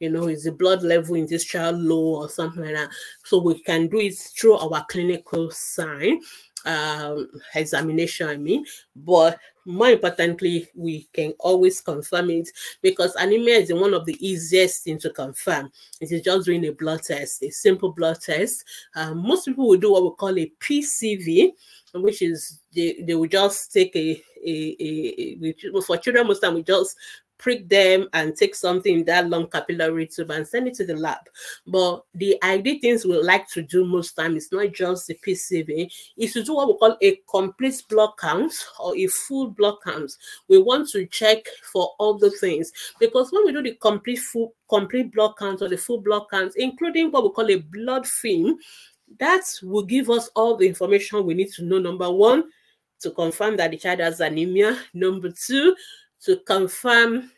[0.02, 2.90] you know, is the blood level in this child low or something like that.
[3.24, 6.20] So we can do it through our clinical sign
[6.66, 12.50] um, examination, I mean, but more importantly, we can always confirm it
[12.82, 15.72] because anemia is one of the easiest things to confirm.
[16.00, 18.64] It is just doing a blood test, a simple blood test.
[18.96, 21.52] Um, most people will do what we call a PCV,
[21.94, 26.56] which is they, they will just take a, a, a, a for children most time
[26.56, 26.96] we just
[27.42, 30.96] prick them and take something in that long capillary tube and send it to the
[30.96, 31.18] lab.
[31.68, 35.92] But the ideal things we like to do most time is not just the PCV,
[36.18, 40.12] is to do what we call a complete blood count or a full blood count.
[40.48, 41.40] We want to check
[41.74, 45.68] for all the things because when we do the complete full complete blood count or
[45.68, 48.58] the full blood count, including what we call a blood film,
[49.20, 51.80] that will give us all the information we need to know.
[51.80, 52.46] Number one,
[53.02, 54.78] to confirm that the child has anemia.
[54.94, 55.76] Number two,
[56.26, 57.32] to confirm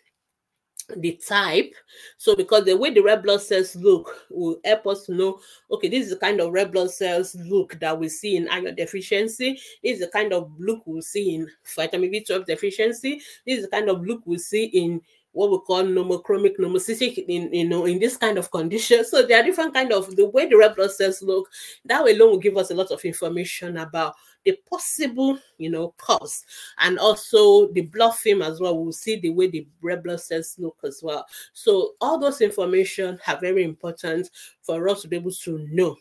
[0.97, 1.73] the type.
[2.17, 5.39] So because the way the red blood cells look will help us to know,
[5.71, 8.75] okay, this is the kind of red blood cells look that we see in iron
[8.75, 9.53] deficiency.
[9.83, 13.21] This is the kind of look we'll see in vitamin B12 deficiency.
[13.45, 15.01] This is the kind of look we see in
[15.33, 19.03] what we call normochromic normocytic in you know in this kind of condition.
[19.03, 21.49] So there are different kind of the way the red blood cells look.
[21.85, 24.15] That alone will give us a lot of information about
[24.45, 26.43] the possible you know cause
[26.79, 28.77] and also the blood film as well.
[28.77, 31.25] We'll see the way the red blood cells look as well.
[31.53, 34.29] So all those information are very important
[34.61, 35.97] for us to be able to know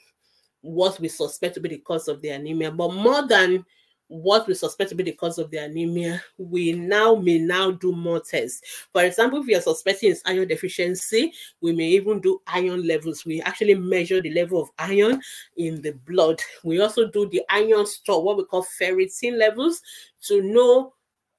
[0.60, 2.70] what we suspect to be the cause of the anemia.
[2.70, 3.64] But more than
[4.12, 7.92] what we suspect to be the cause of the anemia, we now may now do
[7.92, 8.86] more tests.
[8.92, 13.24] For example, if we are suspecting it's iron deficiency, we may even do iron levels.
[13.24, 15.22] We actually measure the level of iron
[15.56, 16.40] in the blood.
[16.62, 19.80] We also do the iron store, what we call ferritin levels,
[20.24, 20.92] to know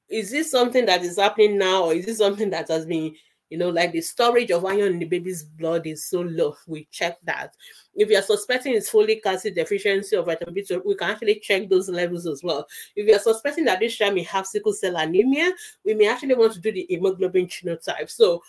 [0.09, 3.15] is this something that is happening now or is this something that has been
[3.53, 6.57] you know, like the storage of iron in the baby's blood is so low.
[6.65, 7.55] We check that.
[7.93, 11.69] If you are suspecting it's folic acid deficiency or vitamin B12, we can actually check
[11.69, 12.65] those levels as well.
[12.95, 15.51] If you are suspecting that this child may have sickle cell anemia,
[15.85, 18.09] we may actually want to do the hemoglobin genotype.
[18.09, 18.41] So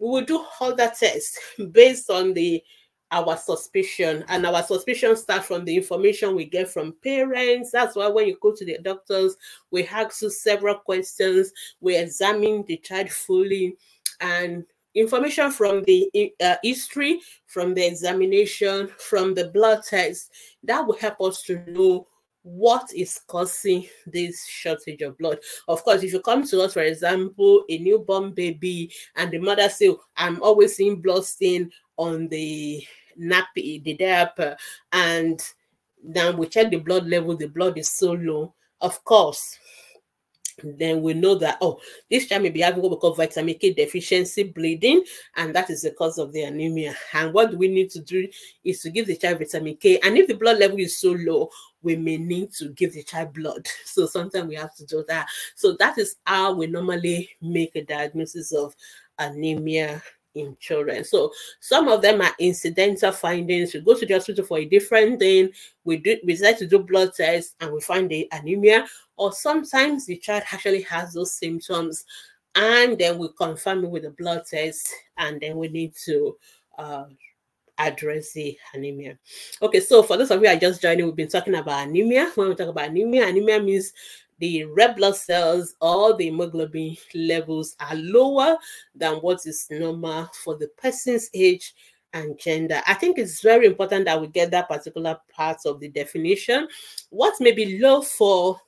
[0.00, 1.38] we will do all that test
[1.70, 2.60] based on the
[3.12, 8.08] our suspicion and our suspicion starts from the information we get from parents that's why
[8.08, 9.36] when you go to the doctors
[9.70, 13.76] we ask you several questions we examine the child fully
[14.20, 20.30] and information from the uh, history, from the examination, from the blood test,
[20.62, 22.06] that will help us to know
[22.42, 25.38] what is causing this shortage of blood.
[25.66, 29.68] Of course, if you come to us, for example, a newborn baby, and the mother
[29.68, 32.84] say, I'm always seeing blood stain on the
[33.18, 34.56] nappy, the diaper,
[34.92, 35.42] and
[36.02, 38.54] then we check the blood level, the blood is so low.
[38.82, 39.58] Of course,
[40.62, 43.72] then we know that oh this child may be having what we call vitamin k
[43.72, 45.02] deficiency bleeding
[45.36, 46.94] and that is the cause of the anemia.
[47.12, 48.28] And what we need to do
[48.64, 49.98] is to give the child vitamin k.
[50.02, 51.50] And if the blood level is so low
[51.82, 53.66] we may need to give the child blood.
[53.84, 55.28] So sometimes we have to do that.
[55.54, 58.74] So that is how we normally make a diagnosis of
[59.18, 60.02] anemia
[60.34, 61.04] in children.
[61.04, 63.72] So some of them are incidental findings.
[63.72, 65.50] We go to the hospital for a different thing.
[65.84, 68.86] We do we decide to do blood tests and we find the anemia.
[69.16, 72.04] Or sometimes the child actually has those symptoms,
[72.56, 76.36] and then we confirm it with a blood test, and then we need to
[76.76, 77.04] uh,
[77.78, 79.16] address the anemia.
[79.62, 82.32] Okay, so for those of you are just joining, we've been talking about anemia.
[82.34, 83.92] When we talk about anemia, anemia means
[84.38, 88.56] the red blood cells or the hemoglobin levels are lower
[88.94, 91.74] than what is normal for the person's age
[92.12, 92.80] and gender.
[92.86, 96.68] I think it's very important that we get that particular part of the definition.
[97.10, 98.60] What may be low for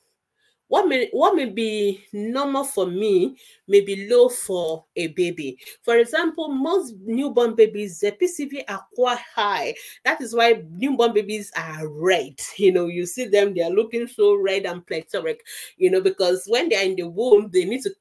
[0.67, 3.37] what may what may be normal for me
[3.67, 5.57] may be low for a baby.
[5.83, 9.75] For example, most newborn babies, the PCV are quite high.
[10.03, 12.39] That is why newborn babies are red.
[12.57, 15.41] You know, you see them, they are looking so red and plethoric,
[15.77, 17.91] you know, because when they are in the womb, they need to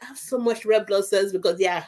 [0.00, 1.84] have so much red blood cells because they are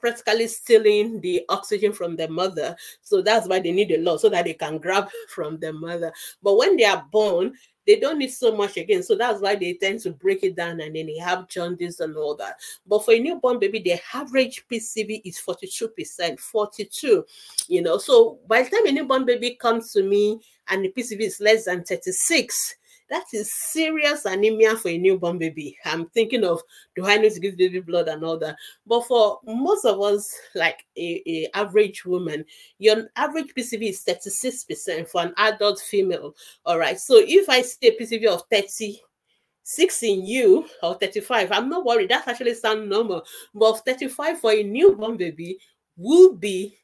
[0.00, 2.74] practically stealing the oxygen from their mother.
[3.02, 6.12] So that's why they need a lot so that they can grab from their mother.
[6.42, 7.52] But when they are born,
[7.90, 9.02] they don't need so much again.
[9.02, 12.16] So that's why they tend to break it down and then they have jaundice and
[12.16, 12.60] all that.
[12.86, 17.24] But for a newborn baby, the average PCV is 42%, 42,
[17.66, 17.98] you know.
[17.98, 21.64] So by the time a newborn baby comes to me and the PCV is less
[21.64, 22.76] than 36,
[23.10, 25.76] that is serious anemia for a newborn baby.
[25.84, 26.62] I'm thinking of
[26.96, 28.56] do I need to give baby blood and all that.
[28.86, 32.44] But for most of us, like a, a average woman,
[32.78, 36.34] your average PCV is 36% for an adult female.
[36.64, 36.98] All right.
[36.98, 39.00] So if I see a PCV of 30,
[39.62, 43.22] six in you or 35 i'm not worried that's actually sound normal
[43.54, 45.58] but 35 for a newborn baby
[45.96, 46.74] will be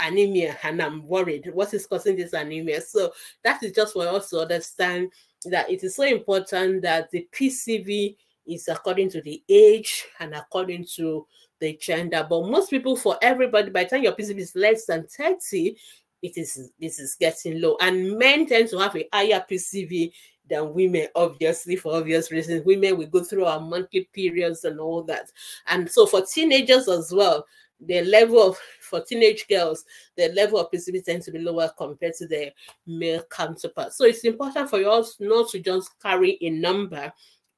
[0.00, 2.80] anemia and I'm worried what is causing this anemia.
[2.80, 3.12] So
[3.44, 5.12] that is just for us to understand
[5.46, 8.16] that it is so important that the PCV
[8.46, 11.26] is according to the age and according to
[11.60, 12.26] the gender.
[12.28, 15.76] But most people, for everybody, by the time your PCV is less than 30,
[16.22, 17.76] it is this is getting low.
[17.80, 20.12] And men tend to have a higher PCV
[20.48, 22.64] than women, obviously, for obvious reasons.
[22.64, 25.30] Women we go through our monthly periods and all that.
[25.66, 27.46] And so for teenagers as well,
[27.86, 29.84] the level of for teenage girls,
[30.16, 32.50] the level of PCV tends to be lower compared to their
[32.86, 33.96] male counterparts.
[33.96, 37.12] So it's important for us not to just carry a number.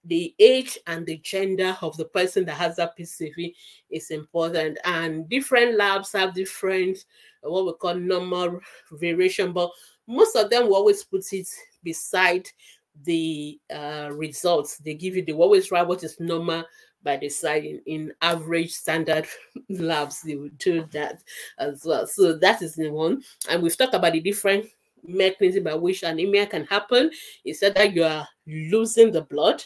[0.07, 3.55] The age and the gender of the person that has that PCV
[3.89, 6.99] is important, and different labs have different
[7.41, 8.61] what we call normal
[8.93, 9.71] variation, but
[10.07, 11.49] most of them will always put it
[11.83, 12.47] beside
[13.05, 14.79] the uh, results.
[14.79, 16.65] They give you the always write what is normal
[17.05, 19.27] by side in, average standard
[19.69, 21.23] labs they would do that
[21.59, 22.07] as well.
[22.07, 23.23] So that is the one.
[23.49, 24.67] And we've talked about the different
[25.07, 27.11] mechanism by which anemia can happen.
[27.45, 29.63] It said that you are losing the blood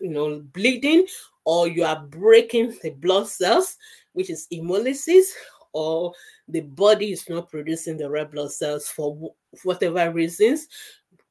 [0.00, 1.06] you know bleeding
[1.44, 3.76] or you are breaking the blood cells
[4.12, 5.26] which is hemolysis
[5.72, 6.12] or
[6.48, 9.30] the body is not producing the red blood cells for
[9.62, 10.68] whatever reasons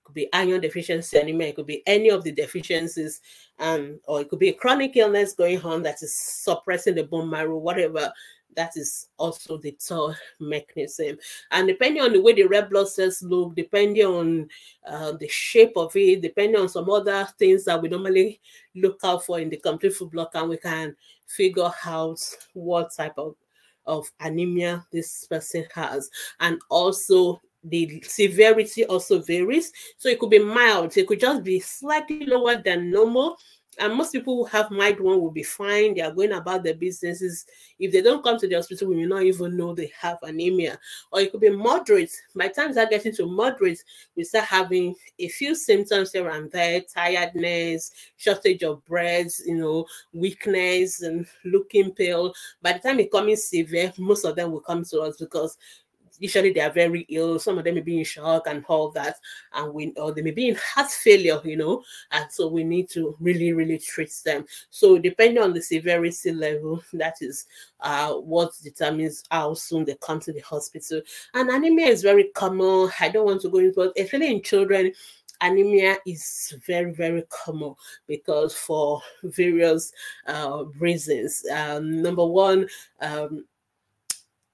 [0.06, 3.22] could be iron deficiency anemia, it could be any of the deficiencies,
[3.60, 7.30] um, or it could be a chronic illness going on that is suppressing the bone
[7.30, 8.14] marrow, whatever.
[8.56, 11.18] That is also the third mechanism.
[11.52, 14.48] And depending on the way the red blood cells look, depending on
[14.88, 18.40] uh, the shape of it, depending on some other things that we normally
[18.74, 20.96] look out for in the complete full blood and we can
[21.28, 22.22] figure out
[22.54, 23.36] what type of
[23.88, 29.72] of anemia this person has and also the severity also varies.
[29.98, 33.38] So it could be mild, it could just be slightly lower than normal.
[33.78, 35.96] And most people who have mild one will be fine.
[35.96, 37.46] They are going about their businesses.
[37.78, 40.80] If they don't come to the hospital, we may not even know they have anemia.
[41.12, 42.14] Or it could be moderate.
[42.34, 43.84] By the time they getting to moderate,
[44.16, 49.86] we start having a few symptoms here and there: tiredness, shortage of breath, you know,
[50.14, 52.34] weakness, and looking pale.
[52.62, 55.58] By the time it comes severe, most of them will come to us because
[56.20, 57.40] usually they are very ill.
[57.40, 59.18] Some of them may be in shock and all that,
[59.54, 62.90] and we or they may be in heart failure, you know, and so we need
[62.92, 64.46] to really, really treat them.
[64.70, 67.46] So depending on the severity level, that is
[67.82, 71.02] uh, what determines how soon they come to the hospital.
[71.34, 72.90] And anemia is very common.
[73.00, 74.92] I don't want to go into it, especially in children
[75.42, 77.76] anemia is very very common
[78.08, 79.92] because for various
[80.28, 82.68] uh, reasons um, number one
[83.02, 83.46] um,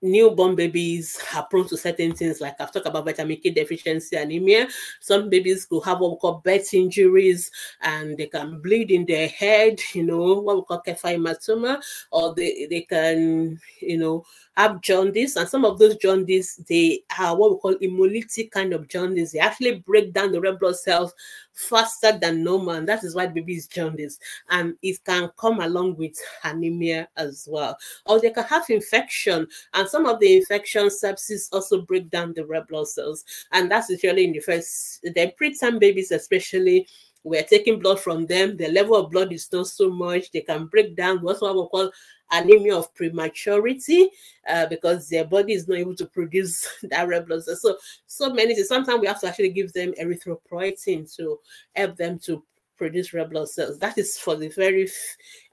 [0.02, 4.68] newborn babies are prone to certain things, like I've talked about vitamin K deficiency anemia.
[5.00, 9.28] Some babies could have what we call birth injuries and they can bleed in their
[9.28, 11.82] head, you know, what we call kefa
[12.12, 14.26] or they, they can, you know,
[14.58, 18.88] have jaundice, and some of those jaundice they are what we call hemolytic kind of
[18.88, 19.32] jaundice.
[19.32, 21.14] They actually break down the red blood cells
[21.54, 24.20] faster than normal, and that is why the baby is jaundice.
[24.50, 29.88] And it can come along with anemia as well, or they can have infection, and
[29.88, 34.26] some of the infection sepsis also break down the red blood cells, and that's usually
[34.26, 36.88] in the first the preterm babies, especially
[37.24, 38.58] we're taking blood from them.
[38.58, 40.32] The level of blood is not so much.
[40.32, 41.92] They can break down what's what we call
[42.32, 44.10] anemia of prematurity
[44.50, 47.62] uh, because their body is not able to produce that red blood cells.
[47.62, 47.78] So,
[48.08, 48.68] so many things.
[48.68, 51.40] Sometimes we have to actually give them erythropoietin to
[51.76, 52.44] help them to
[52.78, 53.78] produce red blood cells.
[53.78, 54.90] That is for the very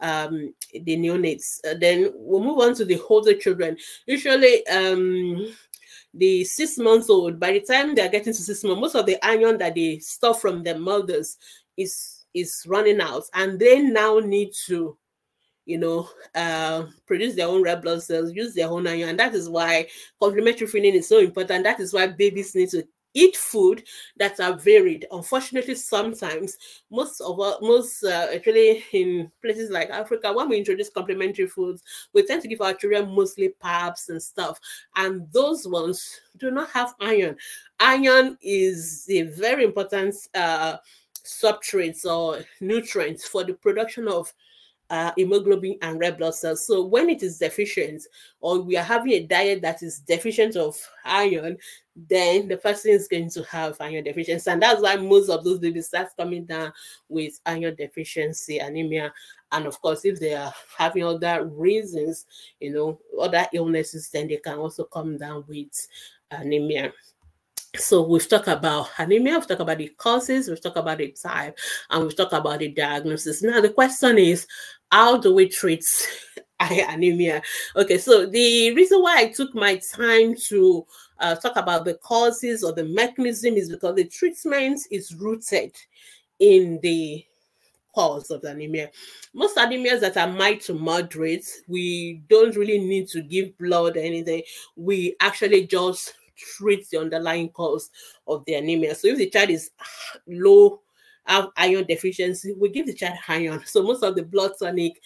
[0.00, 1.58] um, the neonates.
[1.68, 3.76] Uh, then we'll move on to the older children.
[4.06, 5.54] Usually, um,
[6.14, 9.18] the six months old, by the time they're getting to six months, most of the
[9.22, 11.36] iron that they store from their mothers
[11.76, 14.96] is is running out, and they now need to
[15.68, 19.10] you know, uh, produce their own red blood cells, use their own iron.
[19.10, 19.86] And that is why
[20.18, 21.64] complementary feeding is so important.
[21.64, 23.84] That is why babies need to eat food
[24.16, 25.06] that are varied.
[25.10, 26.56] Unfortunately, sometimes
[26.90, 31.82] most of our, most uh, actually in places like Africa, when we introduce complementary foods,
[32.14, 34.58] we tend to give our children mostly pap and stuff,
[34.96, 37.36] and those ones do not have iron.
[37.80, 40.76] Iron is a very important uh,
[41.24, 44.32] substrate or nutrient for the production of
[44.90, 46.66] uh, hemoglobin and red blood cells.
[46.66, 48.02] So when it is deficient,
[48.40, 51.58] or we are having a diet that is deficient of iron,
[52.08, 55.58] then the person is going to have iron deficiency, and that's why most of those
[55.58, 56.72] babies start coming down
[57.08, 59.12] with iron deficiency, anemia,
[59.52, 62.26] and of course, if they are having other reasons,
[62.60, 65.88] you know, other illnesses, then they can also come down with
[66.30, 66.92] anemia.
[67.76, 71.56] So we've talked about anemia, we've talked about the causes, we've talked about the type,
[71.90, 73.42] and we've talked about the diagnosis.
[73.42, 74.46] Now the question is,
[74.90, 75.84] how do we treat
[76.60, 77.42] anemia?
[77.76, 80.86] Okay, so the reason why I took my time to
[81.20, 85.74] uh, talk about the causes or the mechanism is because the treatment is rooted
[86.38, 87.24] in the
[87.94, 88.90] cause of the anemia.
[89.34, 94.00] Most anemias that are mild to moderate, we don't really need to give blood or
[94.00, 94.42] anything.
[94.76, 97.90] We actually just treat the underlying cause
[98.26, 98.94] of the anemia.
[98.94, 99.70] So if the child is
[100.28, 100.80] low
[101.28, 103.62] have iron deficiency, we give the child iron.
[103.66, 105.00] So most of the blood tonic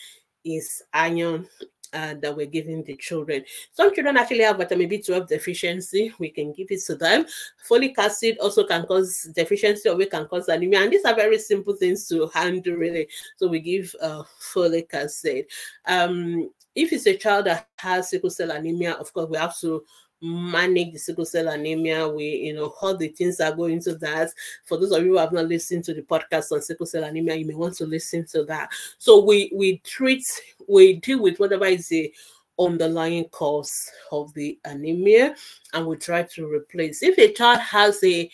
[0.44, 1.48] is iron
[1.92, 3.44] uh, that we're giving the children.
[3.72, 6.12] Some children actually have vitamin B12 deficiency.
[6.18, 7.26] We can give it to them.
[7.68, 10.80] Folic acid also can cause deficiency or we can cause anemia.
[10.80, 13.08] And these are very simple things to handle, really.
[13.36, 14.22] So we give uh,
[14.54, 15.46] folic acid.
[15.86, 19.84] Um, if it's a child that has sickle cell anemia, of course, we have to
[20.22, 22.08] manage the sickle cell anemia.
[22.08, 24.30] We, you know, all the things that go into that.
[24.64, 27.34] For those of you who have not listened to the podcast on sickle cell anemia,
[27.36, 28.70] you may want to listen to that.
[28.98, 30.24] So we we treat,
[30.68, 32.12] we deal with whatever is the
[32.58, 35.34] underlying cause of the anemia,
[35.72, 37.02] and we try to replace.
[37.02, 38.30] If a child has a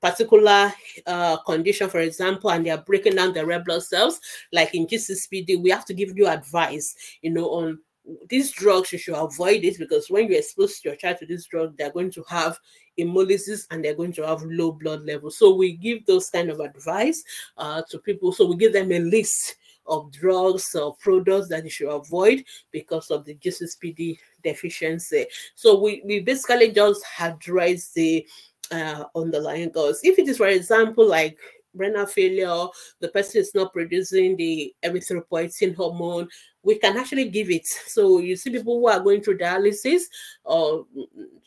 [0.00, 0.72] particular
[1.06, 4.20] uh, condition, for example, and they are breaking down the red blood cells,
[4.52, 7.78] like in G6PD, we have to give you advice, you know, on
[8.28, 11.76] these drugs you should avoid it because when you expose your child to this drug
[11.76, 12.58] they're going to have
[12.98, 16.60] hemolysis and they're going to have low blood levels so we give those kind of
[16.60, 17.22] advice
[17.58, 19.56] uh, to people so we give them a list
[19.88, 25.26] of drugs or products that you should avoid because of the G6PD deficiency.
[25.54, 28.26] So we, we basically just address the
[28.70, 30.00] uh, underlying cause.
[30.04, 31.38] If it is, for example, like
[31.74, 32.66] renal failure,
[33.00, 36.28] the person is not producing the erythropoietin hormone,
[36.62, 37.66] we can actually give it.
[37.66, 40.02] So you see people who are going through dialysis,
[40.44, 40.86] or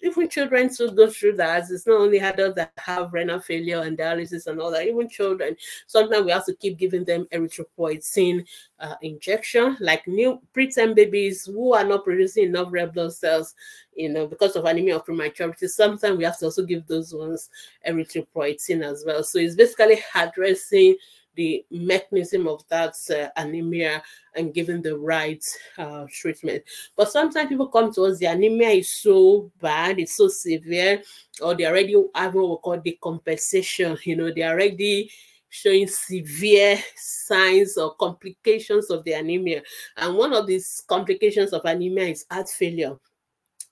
[0.02, 1.66] even children who go through that.
[1.70, 5.56] It's not only adults that have renal failure and dialysis and all that, even children.
[5.88, 8.46] Sometimes we have to keep giving them erythropoietin
[8.80, 13.54] uh, injection, like new preterm babies who are not producing enough red blood cells,
[13.96, 15.68] you know, because of anemia of prematurity.
[15.68, 17.50] Sometimes we have to also give those ones
[17.88, 19.24] erythropoietin as well.
[19.24, 20.96] So it's basically addressing
[21.36, 24.04] the mechanism of that uh, anemia
[24.36, 25.44] and giving the right
[25.78, 26.64] uh, treatment.
[26.96, 31.02] But sometimes people come to us, the anemia is so bad, it's so severe,
[31.42, 33.98] or they already have what we call decompensation.
[34.06, 35.12] You know, they already
[35.50, 39.62] showing severe signs or complications of the anemia.
[39.98, 42.98] And one of these complications of anemia is heart failure.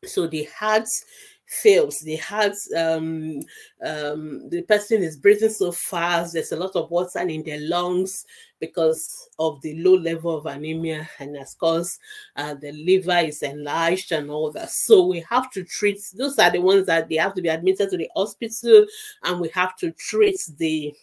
[0.06, 0.88] So the heart
[1.50, 2.00] fails.
[2.00, 3.42] The heart, um,
[3.84, 6.34] um, the person is breathing so fast.
[6.34, 8.26] There's a lot of water in their lungs
[8.60, 11.98] because of the low level of anemia, and of course,
[12.36, 14.70] uh, the liver is enlarged and all that.
[14.70, 16.00] So we have to treat.
[16.16, 18.86] Those are the ones that they have to be admitted to the hospital,
[19.24, 20.94] and we have to treat the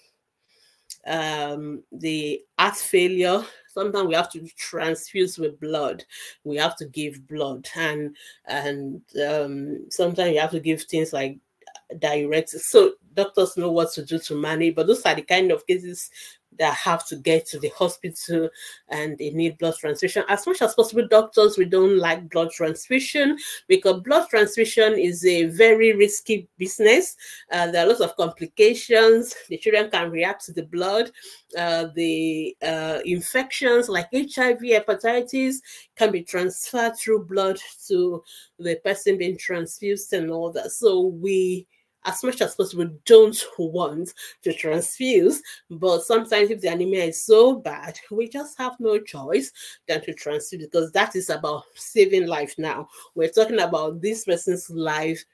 [1.06, 3.44] um, the heart failure
[3.76, 6.04] sometimes we have to transfuse with blood.
[6.44, 7.68] We have to give blood.
[7.76, 8.16] And
[8.46, 11.38] and um, sometimes you have to give things like
[11.94, 15.64] diuretics so doctors know what to do to manage but those are the kind of
[15.66, 16.10] cases
[16.58, 18.48] that have to get to the hospital
[18.88, 20.24] and they need blood transfusion.
[20.28, 23.38] As much as possible, doctors, we don't like blood transfusion
[23.68, 27.16] because blood transfusion is a very risky business.
[27.50, 29.34] Uh, there are lots of complications.
[29.48, 31.10] The children can react to the blood.
[31.56, 35.56] Uh, the uh, infections like HIV, hepatitis
[35.96, 38.22] can be transferred through blood to
[38.58, 40.72] the person being transfused and all that.
[40.72, 41.66] So we
[42.06, 45.42] as much as possible don't want to transfuse.
[45.70, 49.52] But sometimes if the anemia is so bad, we just have no choice
[49.86, 52.88] than to transfuse because that is about saving life now.
[53.14, 55.24] We're talking about this person's life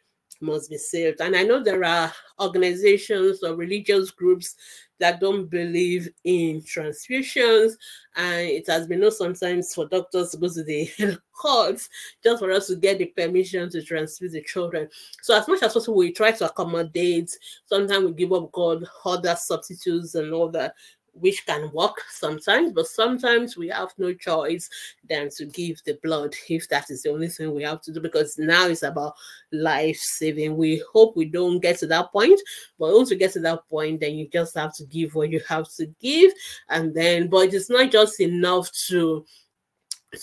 [0.43, 1.21] must be saved.
[1.21, 4.57] And I know there are organizations or religious groups
[4.99, 7.73] that don't believe in transfusions.
[8.17, 11.89] And it has been known sometimes for doctors to go to the courts
[12.23, 14.89] just for us to get the permission to transfuse the children.
[15.23, 17.37] So as much as possible, we try to accommodate.
[17.67, 20.75] Sometimes we give up God, other substitutes and all that
[21.15, 24.69] which can work sometimes, but sometimes we have no choice
[25.09, 28.01] than to give the blood if that is the only thing we have to do
[28.01, 29.15] because now it's about
[29.53, 30.57] life saving.
[30.57, 32.41] We hope we don't get to that point,
[32.79, 35.41] but once we get to that point, then you just have to give what you
[35.49, 36.33] have to give,
[36.69, 39.25] and then, but it's not just enough to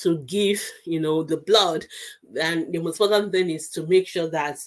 [0.02, 1.84] to give you know the blood
[2.40, 4.60] and the most important thing is to make sure that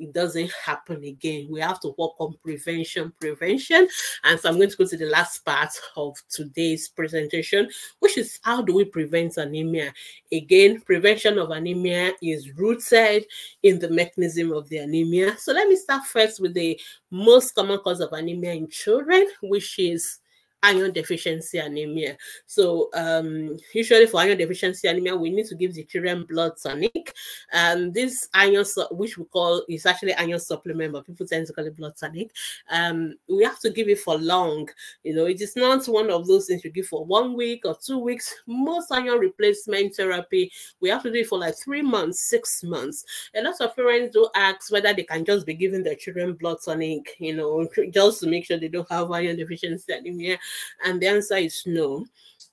[0.00, 1.48] it doesn't happen again.
[1.50, 3.88] We have to work on prevention, prevention.
[4.24, 7.68] And so I'm going to go to the last part of today's presentation,
[8.00, 9.92] which is how do we prevent anemia?
[10.32, 13.26] Again, prevention of anemia is rooted
[13.62, 15.36] in the mechanism of the anemia.
[15.38, 16.80] So let me start first with the
[17.10, 20.20] most common cause of anemia in children, which is
[20.62, 22.16] iron deficiency anemia.
[22.46, 27.14] So um, usually for iron deficiency anemia, we need to give the children blood tonic.
[27.52, 31.66] And this iron, which we call is actually iron supplement, but people tend to call
[31.66, 32.30] it blood tonic.
[32.70, 34.68] Um, we have to give it for long.
[35.02, 37.76] You know, it is not one of those things you give for one week or
[37.80, 38.34] two weeks.
[38.46, 43.04] Most iron replacement therapy, we have to do it for like three months, six months.
[43.34, 46.58] A lot of parents do ask whether they can just be giving their children blood
[46.64, 50.38] tonic, you know, just to make sure they don't have iron deficiency anemia.
[50.84, 52.06] And the answer is no.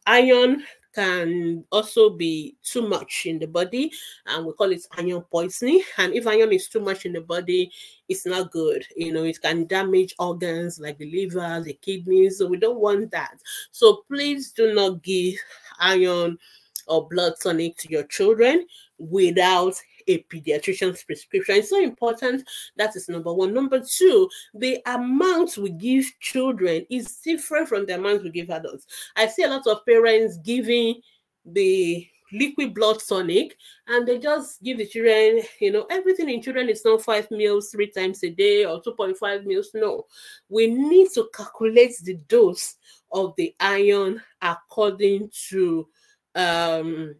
[0.05, 0.63] Iron
[0.97, 3.91] can also be too much in the body
[4.25, 5.83] and we call it iron poisoning.
[5.97, 7.71] And if iron is too much in the body
[8.09, 8.83] it's not good.
[8.95, 13.11] You know it can damage organs like the liver the kidneys so we don't want
[13.11, 13.37] that.
[13.71, 15.35] So please do not give
[15.79, 16.39] iron
[16.87, 18.65] or blood tonic to your children
[18.97, 19.75] without
[20.07, 21.57] a pediatrician's prescription.
[21.57, 22.47] It's so important.
[22.77, 23.53] That is number one.
[23.53, 28.85] Number two, the amount we give children is different from the amount we give adults.
[29.15, 31.01] I see a lot of parents giving
[31.45, 33.55] the liquid blood tonic
[33.87, 37.71] and they just give the children you know everything in children is not five mls
[37.71, 40.05] three times a day or 2.5 mls no
[40.49, 42.75] we need to calculate the dose
[43.13, 45.87] of the iron according to
[46.35, 47.15] um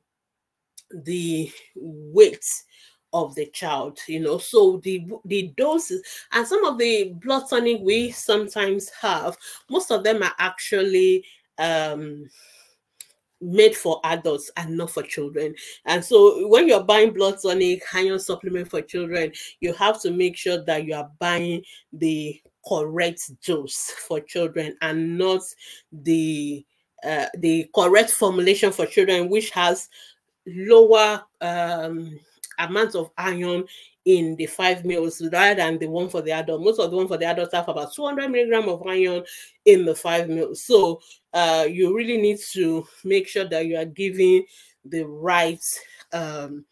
[0.92, 2.46] the weight
[3.24, 6.02] of the child you know so the the doses
[6.32, 9.38] and some of the blood tonic we sometimes have
[9.70, 11.24] most of them are actually
[11.58, 12.28] um
[13.42, 15.56] made for adults and not for children.
[15.86, 20.36] And so when you're buying blood tonic, iron supplement for children, you have to make
[20.36, 21.64] sure that you are buying
[21.94, 25.42] the correct dose for children and not
[25.92, 26.66] the
[27.04, 29.88] uh, the correct formulation for children, which has
[30.48, 32.20] lower um,
[32.58, 33.66] amount of iron
[34.06, 36.62] in the five mls rather than the one for the adult.
[36.62, 39.24] Most of the one for the adults have about 200 milligram of iron
[39.66, 40.58] in the five mls.
[40.58, 41.02] So
[41.34, 44.46] uh, you really need to make sure that you are giving
[44.86, 45.64] the right
[46.14, 46.64] um,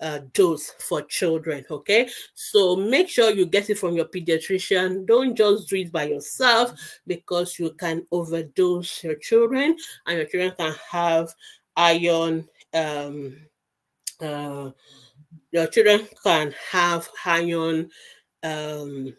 [0.00, 1.64] uh, dose for children.
[1.70, 5.06] Okay, so make sure you get it from your pediatrician.
[5.06, 6.74] Don't just do it by yourself
[7.06, 9.76] because you can overdose your children,
[10.06, 11.32] and your children can have
[11.76, 13.36] iron um,
[14.20, 14.70] uh,
[15.52, 17.90] your children can have iron
[18.42, 19.14] um,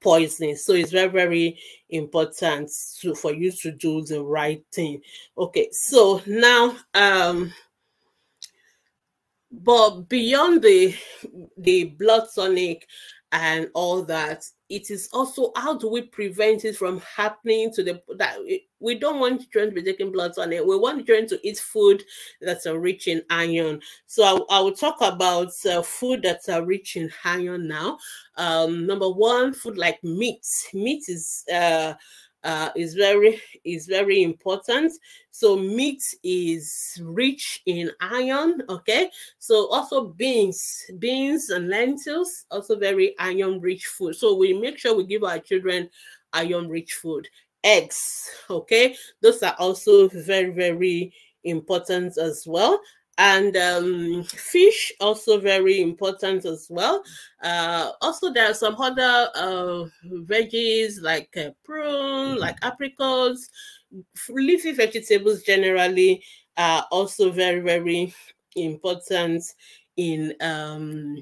[0.00, 0.56] poisoning.
[0.56, 1.58] So it's very, very
[1.90, 5.00] important to, for you to do the right thing.
[5.38, 7.52] Okay, so now um,
[9.52, 10.94] but beyond the
[11.58, 12.86] the blood tonic
[13.32, 14.44] and all that.
[14.68, 18.38] It is also how do we prevent it from happening to the that
[18.78, 20.64] we don't want children to be taking blood tonic.
[20.64, 22.04] We want children to eat food
[22.40, 23.80] that's rich in iron.
[24.06, 27.98] So i, I will talk about uh, food that's rich in iron now.
[28.36, 30.46] Um, number one food like meat.
[30.74, 31.94] Meat is uh,
[32.44, 34.92] uh, is very is very important.
[35.30, 38.62] So meat is rich in iron.
[38.68, 44.16] Okay, so also beans, beans and lentils also very iron rich food.
[44.16, 45.88] So we make sure we give our children
[46.32, 47.28] iron rich food.
[47.64, 51.12] Eggs, okay, those are also very very
[51.44, 52.80] important as well
[53.22, 57.04] and um, fish also very important as well.
[57.40, 59.84] Uh, also, there are some other uh,
[60.24, 63.48] veggies like uh, prune, like apricots,
[64.28, 66.20] leafy vegetables generally
[66.56, 68.12] are also very very
[68.56, 69.42] important
[69.96, 71.16] in um,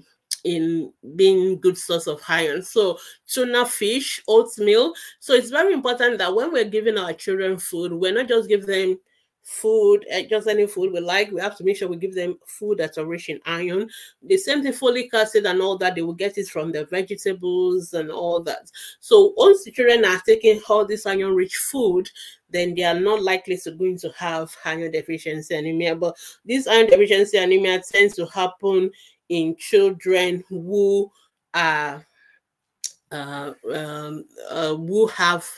[0.45, 2.63] in being good source of iron.
[2.63, 2.99] So
[3.29, 4.95] tuna fish, oatmeal.
[5.19, 8.67] So it's very important that when we're giving our children food, we're not just giving
[8.67, 9.01] them
[9.43, 11.31] food, eh, just any food we like.
[11.31, 13.89] We have to make sure we give them food that's rich in iron.
[14.23, 17.93] The same thing, folic acid and all that, they will get it from the vegetables
[17.95, 18.71] and all that.
[19.01, 22.09] So once the children are taking all this iron rich food,
[22.51, 25.97] then they are not likely to going to have iron deficiency anemia.
[25.97, 28.91] But this iron deficiency anemia tends to happen
[29.29, 31.11] in children who
[31.55, 32.05] are
[33.11, 35.49] uh, um, uh, who have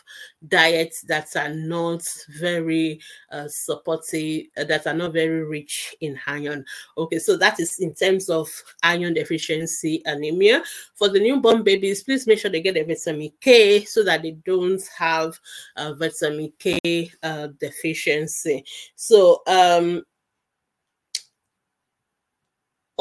[0.48, 2.02] diets that are not
[2.40, 3.00] very
[3.30, 6.64] uh, supportive, uh, that are not very rich in iron.
[6.96, 8.48] Okay, so that is in terms of
[8.82, 10.62] iron deficiency anemia.
[10.94, 14.32] For the newborn babies, please make sure they get a vitamin K so that they
[14.32, 15.38] don't have
[15.76, 18.64] a vitamin K uh, deficiency.
[18.96, 20.02] So um,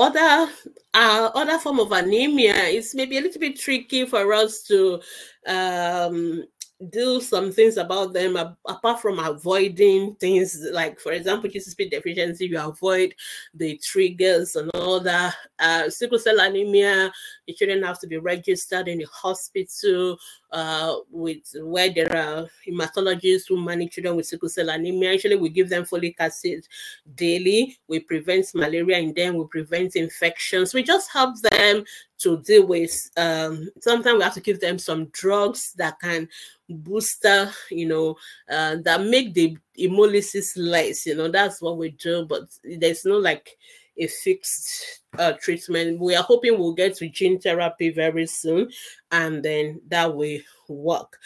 [0.02, 0.52] other
[0.94, 5.00] uh, other form of anemia is maybe a little bit tricky for us to
[5.48, 6.44] um,
[6.90, 12.60] do some things about them apart from avoiding things like for example G6PD deficiency you
[12.60, 13.14] avoid
[13.54, 15.36] the triggers and all that.
[15.60, 17.12] Uh, sickle cell anemia
[17.54, 20.18] children have to be registered in the hospital
[20.52, 25.14] uh, with where there are hematologists who manage children with sickle cell anemia.
[25.14, 26.68] Actually we give them folic acid
[27.16, 27.78] daily.
[27.88, 29.36] We prevent malaria in them.
[29.36, 30.74] We prevent infections.
[30.74, 31.86] We just help them
[32.20, 36.30] to deal with um, sometimes we have to give them some drugs that can
[36.70, 38.16] booster, you know,
[38.50, 41.06] uh, that make the hemolysis less.
[41.06, 43.58] You know, that's what we do, but there's no like
[44.02, 46.00] a fixed uh, treatment.
[46.00, 48.70] We are hoping we'll get to gene therapy very soon,
[49.12, 51.18] and then that will work.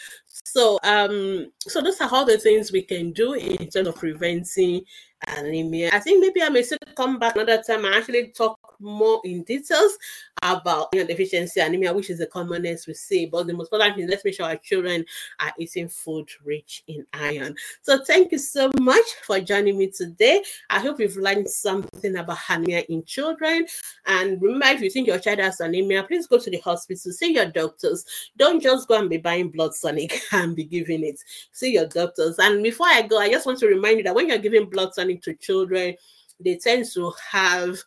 [0.44, 4.82] So, um, so those are all the things we can do in terms of preventing
[5.26, 5.90] anemia.
[5.92, 9.42] I think maybe I may still come back another time and actually talk more in
[9.44, 9.96] details
[10.42, 13.26] about iron deficiency anemia, which is the commonest we see.
[13.26, 15.04] But the most important thing, let's make sure our children
[15.40, 17.54] are eating food rich in iron.
[17.82, 20.42] So thank you so much for joining me today.
[20.70, 23.66] I hope you've learned something about anemia in children.
[24.06, 27.34] And remember, if you think your child has anemia, please go to the hospital, see
[27.34, 28.04] your doctors.
[28.36, 31.20] Don't just go and be buying blood tonic and be giving it.
[31.52, 32.38] See your doctors.
[32.38, 34.90] And before I go, I just want to remind you that when you're giving blood
[34.94, 35.94] tonic to children,
[36.40, 37.78] they tend to have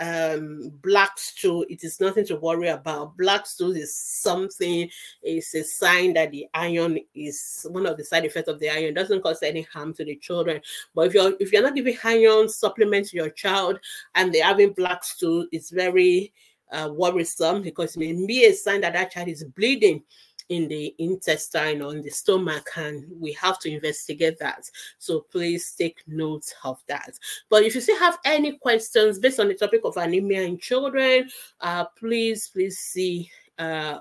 [0.00, 3.16] um black stool it is nothing to worry about.
[3.16, 4.88] Black stool is something
[5.22, 8.84] it's a sign that the iron is one of the side effects of the iron.
[8.84, 10.60] It doesn't cause any harm to the children.
[10.94, 13.78] But if you're if you're not giving iron supplement to your child
[14.14, 16.32] and they're having black stool it's very
[16.72, 20.02] uh, worrisome because it may be a sign that that child is bleeding
[20.48, 24.70] in the intestine or in the stomach and we have to investigate that.
[24.98, 27.18] So please take note of that.
[27.48, 31.28] But if you still have any questions based on the topic of anemia in children
[31.60, 33.98] uh please please see uh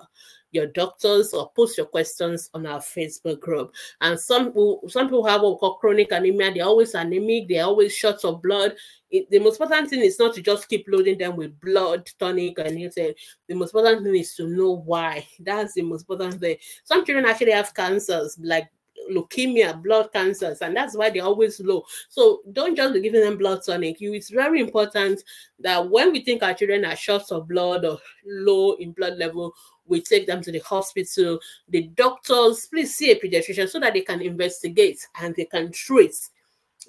[0.53, 3.73] your doctors or post your questions on our Facebook group.
[4.01, 4.53] And some
[4.87, 6.53] some people have what we call chronic anemia.
[6.53, 7.47] They're always anemic.
[7.49, 8.75] They're always short of blood.
[9.09, 12.57] It, the most important thing is not to just keep loading them with blood tonic
[12.59, 13.13] and you anything.
[13.47, 15.27] The most important thing is to know why.
[15.39, 16.57] That's the most important thing.
[16.83, 18.69] Some children actually have cancers like
[19.11, 21.83] leukemia, blood cancers, and that's why they're always low.
[22.09, 23.99] So don't just be giving them blood tonic.
[23.99, 25.23] You, it's very important
[25.59, 29.53] that when we think our children are short of blood or low in blood level,
[29.85, 31.39] we take them to the hospital.
[31.69, 36.15] The doctors, please see a pediatrician so that they can investigate and they can treat.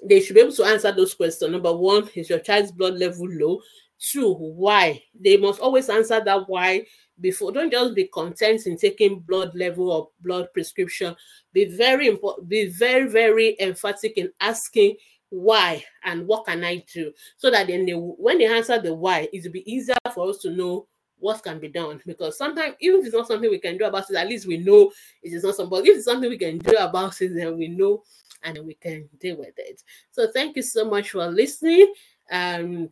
[0.03, 1.51] They should be able to answer those questions.
[1.51, 3.61] Number one, is your child's blood level low?
[3.99, 5.01] Two, why?
[5.19, 6.85] They must always answer that why
[7.21, 7.51] before.
[7.51, 11.15] Don't just be content in taking blood level or blood prescription.
[11.53, 14.97] Be very important, be very, very emphatic in asking
[15.29, 19.27] why and what can I do so that then they, when they answer the why,
[19.33, 20.87] it will be easier for us to know
[21.25, 24.07] what can be done because sometimes even if it's not something we can do about
[24.09, 24.91] it, at least we know
[25.23, 25.71] it is not something.
[25.71, 28.03] But if it's something we can do about it, then we know
[28.43, 29.81] and we can deal with it.
[30.11, 31.91] So thank you so much for listening.
[32.29, 32.89] Um,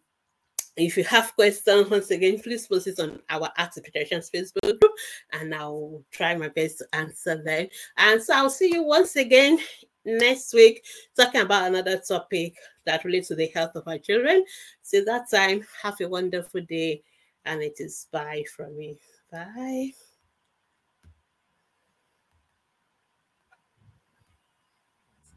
[0.75, 4.91] if you have questions, once again, please post it on our Ask Pediatricians Facebook group,
[5.31, 7.67] and I'll try my best to answer them.
[7.97, 9.59] And so I'll see you once again
[10.03, 10.83] next week,
[11.15, 12.55] talking about another topic
[12.87, 14.43] that relates to the health of our children.
[14.81, 17.03] So that time, have a wonderful day,
[17.45, 18.99] and it is bye from me.
[19.31, 19.91] Bye.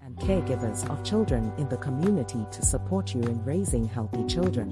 [0.06, 4.70] and caregivers of children in the community to support you in raising healthy children.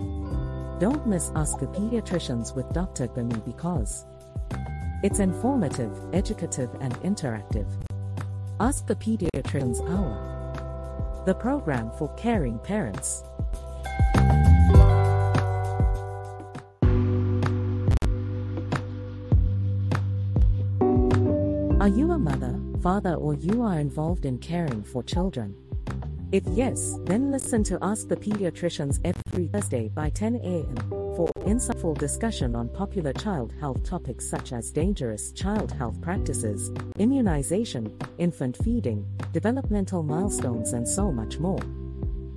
[0.79, 3.09] Don't miss Ask the Pediatricians with Dr.
[3.09, 4.07] Gbemi because
[5.03, 7.67] it's informative, educative, and interactive.
[8.61, 13.25] Ask the Pediatricians Hour, the program for caring parents.
[21.85, 25.55] Are you a mother, father, or you are involved in caring for children?
[26.33, 30.77] If yes, then listen to Ask the Pediatricians every Thursday by 10 a.m.
[31.15, 37.95] for insightful discussion on popular child health topics such as dangerous child health practices, immunization,
[38.17, 41.61] infant feeding, developmental milestones, and so much more.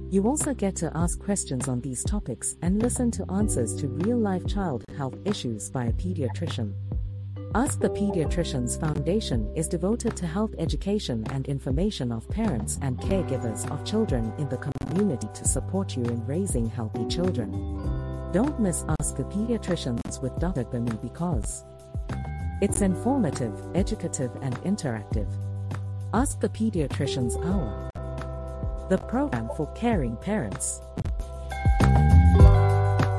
[0.09, 4.17] You also get to ask questions on these topics and listen to answers to real
[4.17, 6.73] life child health issues by a pediatrician.
[7.55, 13.69] Ask the Pediatricians Foundation is devoted to health education and information of parents and caregivers
[13.71, 17.51] of children in the community to support you in raising healthy children.
[18.33, 20.65] Don't miss Ask the Pediatricians with Dr.
[20.65, 21.63] Gbemi because
[22.61, 25.27] it's informative, educative, and interactive.
[26.13, 27.89] Ask the Pediatricians Hour,
[28.89, 30.81] the program for caring parents.